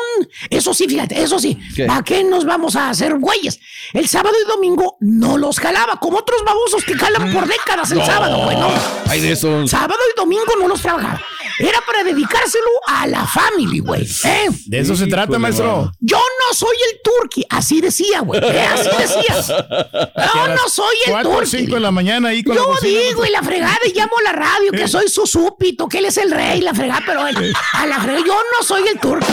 [0.50, 1.58] Eso sí, fíjate, eso sí.
[1.86, 3.58] ¿Para qué nos vamos a hacer güeyes?
[3.92, 7.98] El sábado y domingo no los jalaba, como otros babosos que jalan por décadas el
[7.98, 8.06] No.
[8.06, 8.68] sábado, güey, ¿no?
[9.08, 9.70] Hay de esos.
[9.70, 11.20] Sábado y domingo no los trabajaba.
[11.58, 14.06] Era para dedicárselo a la family, güey.
[14.24, 14.48] ¿eh?
[14.66, 15.92] De eso se trata, maestro.
[16.00, 16.19] Yo
[16.50, 18.40] no soy el turqui, así decía, güey.
[18.44, 18.66] ¿eh?
[18.66, 19.62] Así decía.
[20.34, 21.46] Yo no soy el turqui.
[21.46, 24.32] cinco de la mañana ahí con Yo digo, y la fregada, y llamo a la
[24.32, 27.86] radio, que soy su súpito, que él es el rey, la fregada, pero él, a
[27.86, 29.26] la fregada, yo no soy el turco.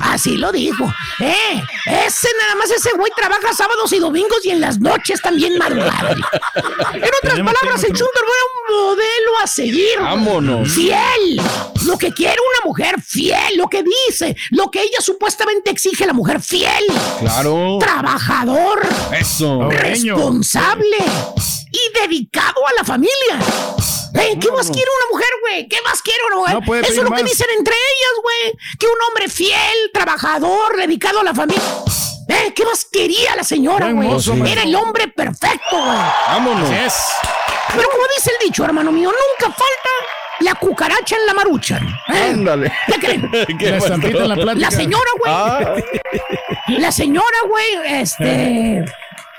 [0.00, 0.84] Así lo dijo.
[1.20, 5.56] Eh, ese nada más, ese güey trabaja sábados y domingos y en las noches también
[5.58, 6.12] madrugada.
[6.12, 7.92] En otras palabras, el.
[7.92, 9.98] Chunder era un modelo a seguir.
[10.00, 10.72] Vámonos.
[10.72, 11.40] Fiel.
[11.86, 16.12] Lo que quiere una mujer fiel, lo que dice, lo que ella supuestamente exige la
[16.12, 16.51] mujer fiel.
[17.20, 17.78] Claro.
[17.80, 18.82] Trabajador
[19.18, 19.70] Eso.
[19.70, 20.96] Responsable
[21.70, 23.38] y dedicado a la familia.
[24.14, 25.68] Eh, ¿Qué más quiere una mujer, güey?
[25.68, 26.54] ¿Qué más quiere una mujer?
[26.54, 28.54] No puede Eso es lo que dicen entre ellas, güey.
[28.78, 31.62] Que un hombre fiel, trabajador, dedicado a la familia.
[32.28, 34.08] Eh, ¿Qué más quería la señora, güey?
[34.46, 35.98] Era el hombre perfecto, güey.
[36.28, 36.68] Vámonos.
[37.74, 39.90] Pero como dice el dicho, hermano mío, nunca falta
[40.42, 41.78] la cucaracha en la marucha.
[42.12, 42.30] ¿eh?
[42.34, 42.72] Ándale.
[42.86, 43.30] ¿Qué creen?
[43.58, 43.86] ¿Qué La pasó?
[43.94, 44.54] estampita en la plática.
[44.54, 45.32] La señora, güey.
[45.34, 45.74] Ah.
[46.68, 48.84] La señora, güey, este.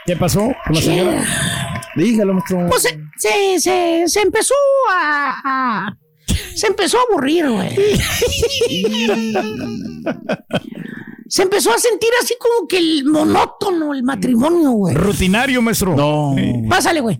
[0.05, 1.23] ¿Qué pasó con la señora?
[1.95, 2.67] Dígalo, maestro.
[2.69, 4.55] Pues se, se, se, se empezó
[4.91, 5.97] a, a-
[6.55, 7.69] Se empezó a aburrir, güey.
[11.27, 14.93] Se empezó a sentir así como que el monótono el matrimonio, güey.
[14.95, 15.95] Rutinario, maestro.
[15.95, 16.35] No.
[16.69, 17.17] Pásale, güey.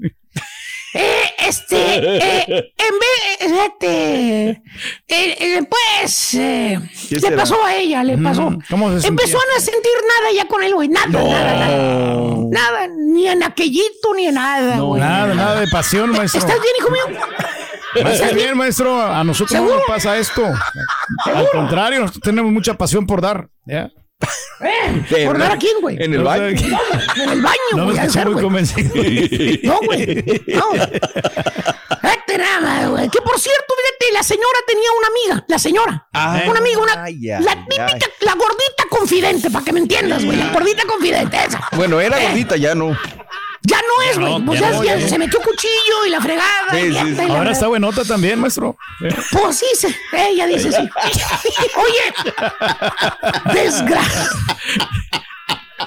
[0.96, 4.60] Eh, este, eh, en vez, este, eh,
[5.08, 6.80] eh, pues, eh,
[7.10, 7.38] ¿Qué le será?
[7.38, 8.56] pasó a ella, le pasó.
[8.70, 12.88] ¿cómo se Empezó a no sentir nada ya con él, güey, nada, nada, nada, nada,
[12.88, 15.02] ni en aquellito, ni en nada, güey.
[15.02, 16.40] Nada, nada de pasión, maestro.
[16.42, 17.20] ¿Estás bien, hijo mío?
[17.96, 19.02] Está bien, maestro.
[19.02, 19.76] A nosotros no ¿Seguro?
[19.78, 20.44] nos pasa esto.
[21.26, 23.50] Al contrario, nosotros tenemos mucha pasión por dar.
[23.66, 23.90] ¿ya?
[24.62, 25.98] Eh, ¿Por dar a quién, güey?
[26.02, 26.48] En el baño.
[26.48, 28.94] En el baño, No me escuché muy convencido.
[29.64, 30.24] No, güey.
[30.48, 30.72] No.
[30.72, 33.10] Vete nada, güey.
[33.10, 35.46] Que por cierto, fíjate, la señora tenía una amiga.
[35.48, 36.08] La señora.
[36.14, 36.42] Ah.
[36.48, 37.04] una amiga, una.
[37.04, 40.38] Ay, ay, la típica, la gordita confidente, para que me entiendas, güey.
[40.38, 41.62] La gordita confidente, esa.
[41.74, 42.98] Bueno, era Eh, gordita, ya no.
[43.66, 44.40] Ya no es, güey.
[44.40, 45.08] no, pues ya ya, no, ya ya no.
[45.08, 46.68] se metió cuchillo y la fregada.
[46.72, 48.78] Sí, y sí, y la Ahora está buenota también, maestro.
[49.32, 50.78] Pues sí, se, ella dice sí.
[51.76, 52.14] Oye,
[53.54, 54.30] desgracia.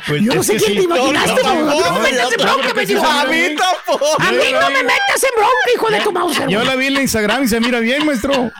[0.07, 0.77] Pues Yo no sé quién sí.
[0.79, 1.65] te imaginaste, no, güey.
[1.65, 3.03] no, A mí no me no, metas en no, bronca, no, me dijo.
[3.03, 4.07] no, A mí tampoco.
[4.21, 6.49] A mí no me metas en bronca, hijo de tu.
[6.49, 8.51] Yo la vi en Instagram y se mira bien, maestro.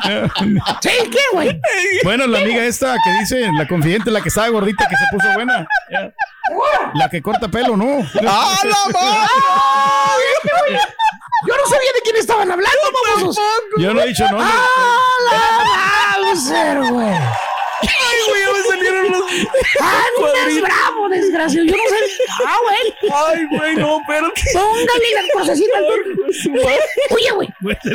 [0.81, 1.61] Sí, ¿qué, güey?
[2.05, 5.27] Bueno, la amiga esta que dice, la confidente, la que estaba gordita, que se puso
[5.35, 5.67] buena.
[6.95, 7.99] La que corta pelo, ¿no?
[8.27, 10.79] ¡Ah, la madre!
[11.47, 12.81] Yo no sabía de quién estaban hablando,
[13.17, 13.45] babosos.
[13.79, 14.47] Yo no he dicho nombre.
[14.51, 17.15] ¡Ah, la Bowser, güey!
[17.83, 19.23] Ay, güey, ya me salieron los.
[19.81, 21.67] ¡Andas bravo, desgraciado!
[21.67, 21.97] Yo no sé.
[22.47, 23.13] ¡Ah, güey!
[23.13, 24.33] Ay, güey, no, pero.
[24.53, 25.85] Póngale la procesita al.
[27.11, 27.49] Oye, güey.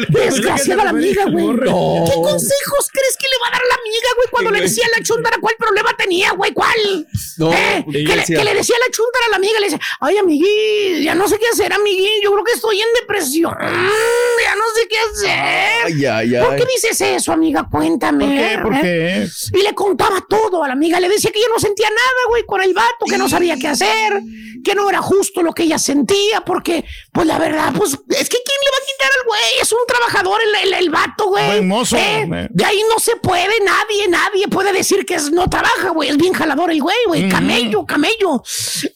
[0.09, 1.45] Desgraciada la amiga, güey.
[1.47, 2.03] No.
[2.07, 4.97] ¿Qué consejos crees que le va a dar la amiga, güey, cuando le decía a
[4.97, 6.53] la chuntara cuál problema tenía, güey?
[6.53, 7.07] ¿Cuál?
[7.37, 7.85] No, ¿Eh?
[7.91, 10.17] que, le, decía- que le decía a la chuntara a la amiga, le decía, ay,
[10.17, 12.09] amiguí, ya no sé qué hacer, amiguí.
[12.23, 13.55] Yo creo que estoy en depresión.
[13.59, 15.85] Ya no sé qué hacer.
[15.85, 16.45] Ay, ay, ay.
[16.45, 17.67] ¿Por qué dices eso, amiga?
[17.69, 18.25] Cuéntame.
[18.25, 18.59] ¿Por qué?
[18.61, 18.79] ¿Por ¿eh?
[18.81, 19.57] qué?
[19.57, 20.99] Y le contaba todo a la amiga.
[20.99, 23.67] Le decía que ella no sentía nada, güey, con el vato, que no sabía qué
[23.67, 24.21] hacer,
[24.63, 28.37] que no era justo lo que ella sentía, porque, pues la verdad, pues es que
[28.43, 29.61] ¿quién le va a quitar al güey?
[29.61, 31.61] Es un trabajador el, el, el vato, güey.
[31.61, 32.27] Mozo, ¿Eh?
[32.31, 32.47] eh.
[32.49, 36.09] De ahí no se puede, nadie, nadie puede decir que es, no trabaja, güey.
[36.09, 37.29] Es bien jalador el güey, güey.
[37.29, 38.41] Camello, camello.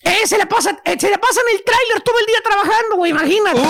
[0.03, 2.95] Eh, se le pasa, eh, se le pasa en el tráiler todo el día trabajando,
[2.97, 3.61] güey, imagínate.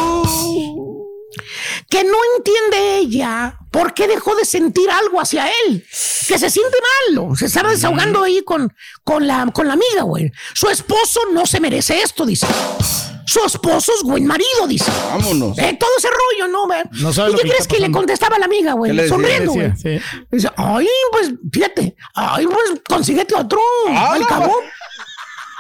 [1.89, 5.86] Que no entiende ella por qué dejó de sentir algo hacia él.
[6.28, 6.78] Que se siente
[7.16, 10.32] mal, se estaba desahogando ahí con, con, la, con la amiga, güey.
[10.53, 12.47] Su esposo no se merece esto, dice.
[13.28, 14.91] Su esposo es buen marido, dice.
[15.09, 15.57] Vámonos.
[15.57, 16.82] Eh, todo ese rollo, ¿no, güey?
[17.01, 19.09] No ¿Y qué que crees que le contestaba a la amiga, güey?
[19.09, 19.72] Sonriendo, güey.
[19.76, 19.99] Sí.
[20.32, 23.59] Dice, ay, pues, fíjate, ay, pues, consíguete otro,
[23.89, 24.55] Ah, al no, cabo.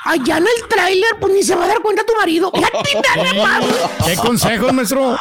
[0.05, 2.51] Allá en el tráiler, pues ni se va a dar cuenta tu marido.
[2.51, 3.75] Fíjate, más, güey.
[4.05, 5.17] ¿Qué consejos, maestro?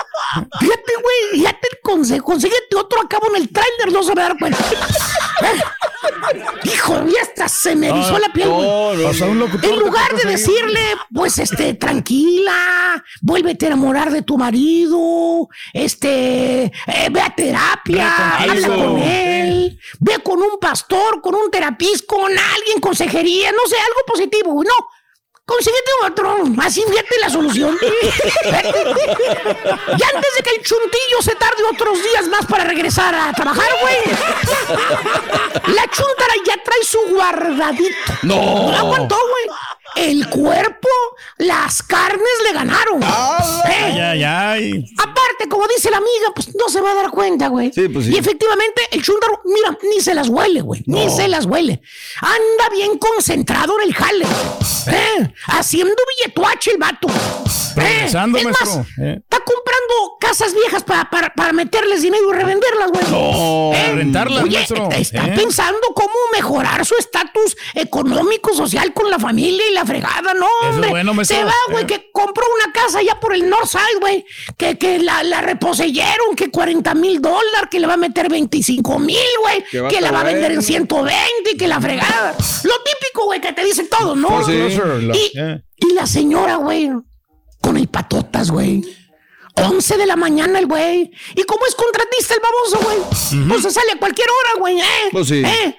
[0.61, 2.25] Fíjate, güey, fíjate el consejo.
[2.25, 4.59] Consíguete otro a cabo en el tráiler, no se va a dar cuenta.
[6.65, 8.67] Hijo, ya hasta se me erizó la piel, güey.
[8.67, 10.81] No, no, O sea, un locutor En lugar de decirle,
[11.13, 18.69] pues, este, tranquila, vuélvete a enamorar de tu marido, este, eh, ve a terapia, habla
[18.69, 24.01] con él, ve con un pastor, con un terapista, con alguien, consejería, no sé, algo
[24.07, 24.94] positivo, no.
[25.47, 27.77] Consíguete otro, así fíjate la solución.
[27.83, 27.89] y
[30.03, 33.97] antes de que el chuntillo se tarde otros días más para regresar a trabajar, güey.
[35.75, 38.13] La chuntara ya trae su guardadito.
[38.23, 38.71] No.
[38.71, 39.59] No aguantó, güey.
[39.97, 40.89] El cuerpo,
[41.39, 43.03] las carnes le ganaron.
[43.03, 43.07] ¿Eh?
[43.65, 44.85] Ay, ay, ay.
[44.99, 47.73] Aparte, como dice la amiga, pues no se va a dar cuenta, güey.
[47.73, 48.13] Sí, pues sí.
[48.15, 50.83] Y efectivamente, el chúndaro, mira, ni se las huele, güey.
[50.87, 51.81] Ni se las huele.
[52.21, 54.25] Anda bien concentrado en el jale.
[54.89, 55.33] ¿Eh?
[55.47, 57.09] Haciendo billetuache el vato.
[57.77, 58.05] ¿Eh?
[58.07, 59.21] Es más, ¿eh?
[59.23, 63.05] está comprando casas viejas para, para, para meterles dinero y revenderlas, güey.
[63.11, 63.73] No.
[63.75, 63.93] ¿Eh?
[63.95, 64.89] rentarlas, Oye, maestro.
[64.93, 65.33] está ¿eh?
[65.35, 70.47] pensando cómo mejorar su estatus económico, social con la familia y la fregada, ¿no?
[70.63, 70.91] Es hombre?
[70.91, 71.25] bueno.
[71.25, 71.87] Se va, güey, Eh.
[71.87, 74.25] que compró una casa allá por el Northside, güey.
[74.57, 78.99] Que, que la, la reposeyeron, que 40 mil dólares, que le va a meter 25
[78.99, 79.89] mil, güey.
[79.91, 80.63] Que la va a vender en bueno.
[80.63, 82.33] 120 y que la fregada.
[82.65, 84.29] Lo típico, güey, que te dicen todo, ¿no?
[84.29, 84.53] Pues sí.
[84.53, 85.63] Y, Eh.
[85.77, 86.91] y la señora, güey,
[87.61, 88.83] con el patotas, güey.
[89.57, 91.13] 11 de la mañana el güey.
[91.37, 93.47] Y como es contratista el baboso, güey.
[93.49, 94.85] Pues se sale a cualquier hora, güey, ¿eh?
[95.13, 95.43] Pues sí.
[95.45, 95.77] ¿Eh?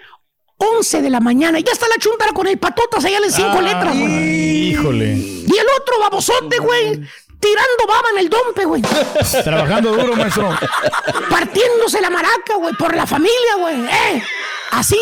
[0.58, 1.60] 11 de la mañana.
[1.60, 4.70] Y ya está la chuntara con el patotas allá en cinco Ay, letras, güey.
[4.72, 5.14] Híjole.
[5.16, 7.02] Y el otro babosote, güey.
[7.40, 8.82] Tirando baba en el dompe, güey.
[9.44, 10.50] Trabajando duro, maestro.
[11.30, 13.82] Partiéndose la maraca, güey, por la familia, güey.
[13.82, 14.24] ¿eh?
[14.72, 14.98] Así,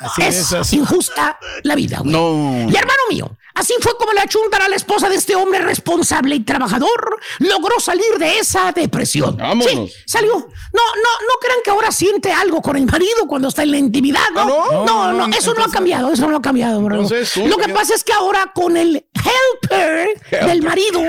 [0.00, 0.76] Así es, es, así.
[0.76, 2.10] injusta la vida, güey.
[2.12, 2.66] No.
[2.70, 6.40] Y hermano mío, así fue como la chuntara, la esposa de este hombre responsable y
[6.40, 9.36] trabajador, logró salir de esa depresión.
[9.36, 9.66] Vámonos.
[9.70, 10.32] Sí, salió.
[10.32, 13.76] No, no, no crean que ahora siente algo con el marido cuando está en la
[13.78, 14.40] intimidad, ¿no?
[14.40, 14.70] ¿Ah, no?
[14.70, 16.96] no, no, No, no, eso no ha cambiado, eso no ha cambiado, bro.
[16.96, 21.00] Entonces, ¿cómo Lo que pasa es que ahora con el helper del marido,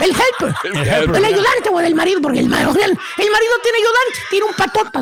[0.00, 1.24] el helper, el, helper.
[1.24, 5.00] ayudante, güey, del marido, porque el, marido- el, el marido tiene ayudante, tiene un patota.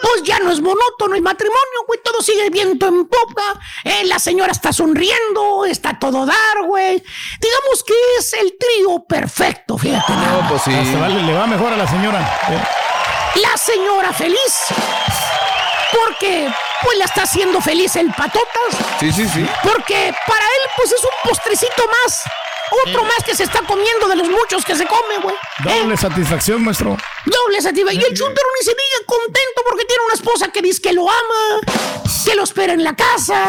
[0.00, 4.18] Pues ya no es monótono el matrimonio, güey, todo sigue viento en popa, eh, la
[4.18, 7.02] señora está sonriendo, está todo dar, güey.
[7.40, 10.12] Digamos que es el trío perfecto, fíjate.
[10.12, 10.74] No, pues sí.
[10.74, 12.20] Hasta vale, le va mejor a la señora.
[12.50, 13.38] ¿eh?
[13.40, 14.54] La señora feliz,
[15.90, 16.48] porque
[16.82, 19.46] pues la está haciendo feliz el patotas, Sí, sí, sí.
[19.62, 22.22] porque para él pues es un postrecito más,
[22.84, 25.34] otro más que se está comiendo de los muchos que se come, güey.
[25.34, 25.78] ¿Eh?
[25.80, 26.96] Doble satisfacción, maestro.
[27.26, 27.92] Doble sativa.
[27.92, 31.08] Y el chúntaro ni se diga contento porque tiene una esposa que dice que lo
[31.08, 31.60] ama,
[32.24, 33.48] que lo espera en la casa.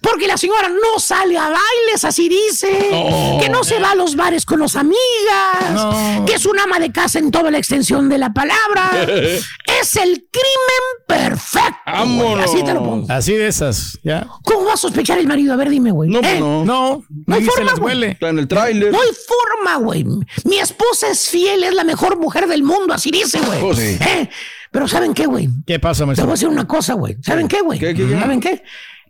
[0.00, 2.88] Porque la señora no sale a bailes, así dice.
[2.90, 3.38] No.
[3.40, 5.72] Que no se va a los bares con las amigas.
[5.72, 6.24] No.
[6.26, 8.90] Que es un ama de casa en toda la extensión de la palabra.
[9.06, 11.72] es el crimen perfecto.
[11.86, 11.98] güey.
[11.98, 12.44] Vámonos.
[12.44, 13.06] Así te lo pongo.
[13.12, 14.26] Así de esas, ya.
[14.44, 15.52] ¿Cómo va a sospechar el marido?
[15.52, 16.10] A ver, dime, güey.
[16.10, 16.40] No, pues ¿Eh?
[16.40, 16.64] no.
[16.64, 17.84] No, No hay forma, güey.
[17.96, 18.10] huele.
[18.12, 18.92] Está en el tráiler.
[18.92, 20.04] No hay forma, güey.
[20.44, 23.60] Mi esposa es fiel, es la mejor mujer del mundo, así dice, güey.
[23.60, 23.98] Pues sí.
[24.00, 24.28] ¿Eh?
[24.70, 25.48] Pero ¿saben qué, güey?
[25.66, 26.30] ¿Qué pasa, Te voy a maestro?
[26.32, 27.16] decir una cosa, güey.
[27.22, 27.78] ¿Saben qué, güey?
[27.78, 28.18] ¿Qué, qué, qué?
[28.20, 28.62] ¿Saben qué?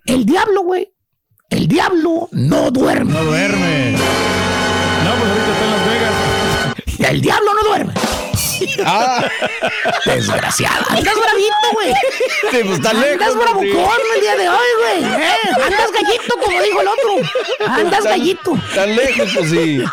[0.09, 0.90] El diablo, güey,
[1.50, 3.12] el diablo no duerme.
[3.12, 3.92] No duerme.
[3.92, 6.14] No, pues ahorita está en Las Vegas.
[7.11, 7.92] El diablo no duerme.
[8.86, 9.28] Ah.
[10.06, 10.86] Desgraciada.
[10.88, 11.92] Andas bravito, güey.
[12.50, 13.26] Sí, pues está lejos.
[13.26, 15.04] Andas bravucón el día de hoy, güey.
[15.04, 15.32] Eh,
[15.62, 17.30] Andas gallito, como dijo el otro.
[17.66, 18.59] Andas gallito.
[18.74, 19.84] Tan lejos, pues sí.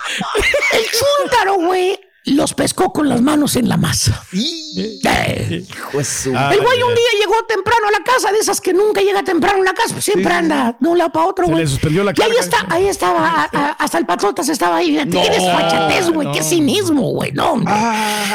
[0.72, 4.24] El chúntaro, güey, los pescó con las manos en la masa.
[4.34, 5.64] Eh.
[5.70, 9.02] Hijo su- El güey un día llegó temprano a la casa, de esas que nunca
[9.02, 11.64] llega temprano a la casa, pues siempre anda de un lado para otro, Se güey.
[11.64, 14.92] le suspendió la Y ahí está, ahí estaba, a- a- hasta el patrotas estaba ahí.
[15.06, 16.34] No, qué desfachatez, güey, no.
[16.34, 17.74] qué cinismo, güey, no, hombre.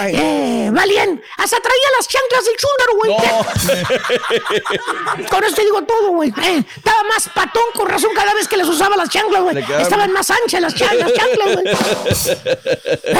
[0.07, 3.16] Eh, Valien, hasta traía las chanclas del chúndaro, güey.
[5.30, 6.32] Con esto digo todo, güey.
[6.43, 9.59] Eh, estaba más patón, con razón, cada vez que les usaba las chanclas, güey.
[9.80, 11.11] Estaban más anchas las chanclas,
[11.55, 11.64] güey.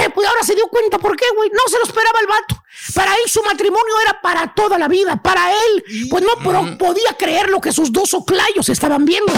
[0.01, 1.51] Eh, pues ahora se dio cuenta por qué, güey.
[1.51, 2.63] No se lo esperaba el vato.
[2.95, 5.21] Para él su matrimonio era para toda la vida.
[5.23, 9.33] Para él, pues no podía creer lo que sus dos oclayos estaban viendo.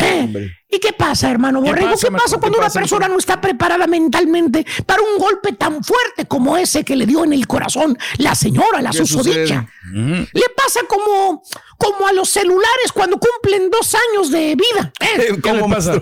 [0.00, 1.90] Eh, ¿Y qué pasa, hermano ¿Qué Borrego?
[1.90, 5.84] pasa, ¿Qué pasa ¿Qué cuando una persona no está preparada mentalmente para un golpe tan
[5.84, 9.66] fuerte como ese que le dio en el corazón la señora, la ¿Qué susodicha?
[9.92, 11.42] Le pasa como,
[11.76, 14.92] como a los celulares cuando cumplen dos años de vida.
[15.00, 15.38] ¿eh?
[15.42, 16.00] ¿Qué le pasa?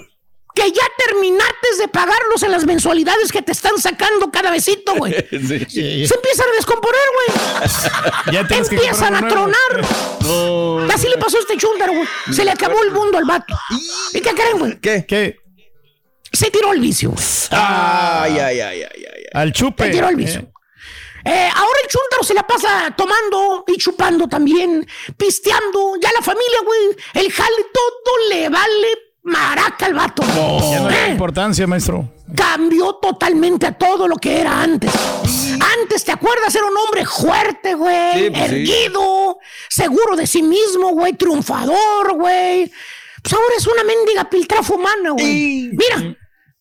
[0.54, 5.12] Que ya terminaste de pagarlos en las mensualidades que te están sacando cada besito, güey.
[5.30, 6.06] Sí.
[6.06, 7.40] Se empiezan a descomponer, güey.
[8.32, 10.92] Ya tienes que Empiezan a tronar.
[10.92, 12.08] Así le pasó a este chúndaro, güey.
[12.32, 13.54] Se le acabó el mundo al vato.
[14.12, 14.80] ¿Y qué creen, güey?
[14.80, 15.04] ¿Qué?
[15.06, 15.36] ¿Qué?
[16.32, 17.12] Se tiró el vicio.
[17.50, 19.04] Ay, ay, ay, ay, ay.
[19.14, 19.24] ay.
[19.32, 19.84] Al chupe.
[19.84, 20.50] Se tiró el vicio.
[21.24, 24.86] Eh, ahora el chúntaro se la pasa tomando y chupando también,
[25.16, 25.96] pisteando.
[26.00, 30.22] Ya la familia, güey, el jale, todo le vale maraca al vato.
[30.22, 32.12] Ya no Eh, importancia, maestro.
[32.34, 34.90] cambió totalmente a todo lo que era antes.
[35.82, 36.54] Antes, ¿te acuerdas?
[36.54, 38.54] Era un hombre fuerte, güey, Sí, pues sí.
[38.56, 42.70] erguido, seguro de sí mismo, güey, triunfador, güey.
[43.22, 45.70] Pues ahora es una mendiga piltrafa humana, güey.
[45.72, 46.16] Mira,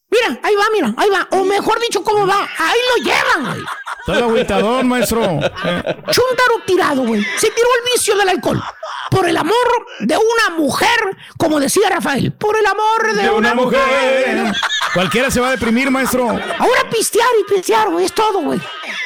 [0.09, 1.27] mira, ahí va, mira, ahí va.
[1.31, 2.47] O mejor dicho, ¿cómo va?
[2.57, 3.65] Ahí lo llevan, güey.
[4.05, 5.21] Todo agüitadón, maestro.
[5.21, 7.23] Chuntaro tirado, güey.
[7.37, 8.63] Se tiró el vicio del alcohol.
[9.11, 9.55] Por el amor
[9.99, 12.31] de una mujer, como decía Rafael.
[12.31, 13.79] Por el amor de, de una mujer.
[13.79, 14.53] mujer.
[14.93, 16.27] Cualquiera se va a deprimir, maestro.
[16.29, 18.59] Ahora pistear y pistear, güey, es todo, güey.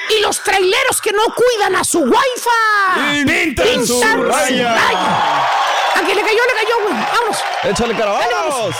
[0.09, 3.25] Y los traileros que no cuidan a su wifi.
[3.25, 4.75] Pintan su raya.
[5.95, 6.93] A quien le cayó, le cayó, güey.
[6.93, 7.37] Vamos.
[7.63, 8.75] Échale cara, vamos.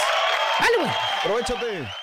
[0.60, 0.92] Dale, güey.
[1.20, 2.03] Aprovechate.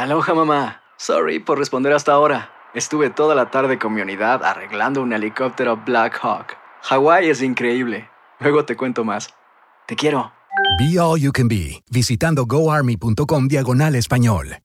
[0.00, 0.82] Aloha mamá.
[0.96, 2.50] Sorry por responder hasta ahora.
[2.74, 6.56] Estuve toda la tarde con mi unidad arreglando un helicóptero Black Hawk.
[6.82, 8.08] Hawái es increíble.
[8.38, 9.28] Luego te cuento más.
[9.86, 10.32] Te quiero.
[10.78, 14.56] Be All You Can Be, visitando goarmy.com diagonal español.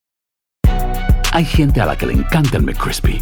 [1.33, 3.21] Hay gente a la que le encanta el McCrispy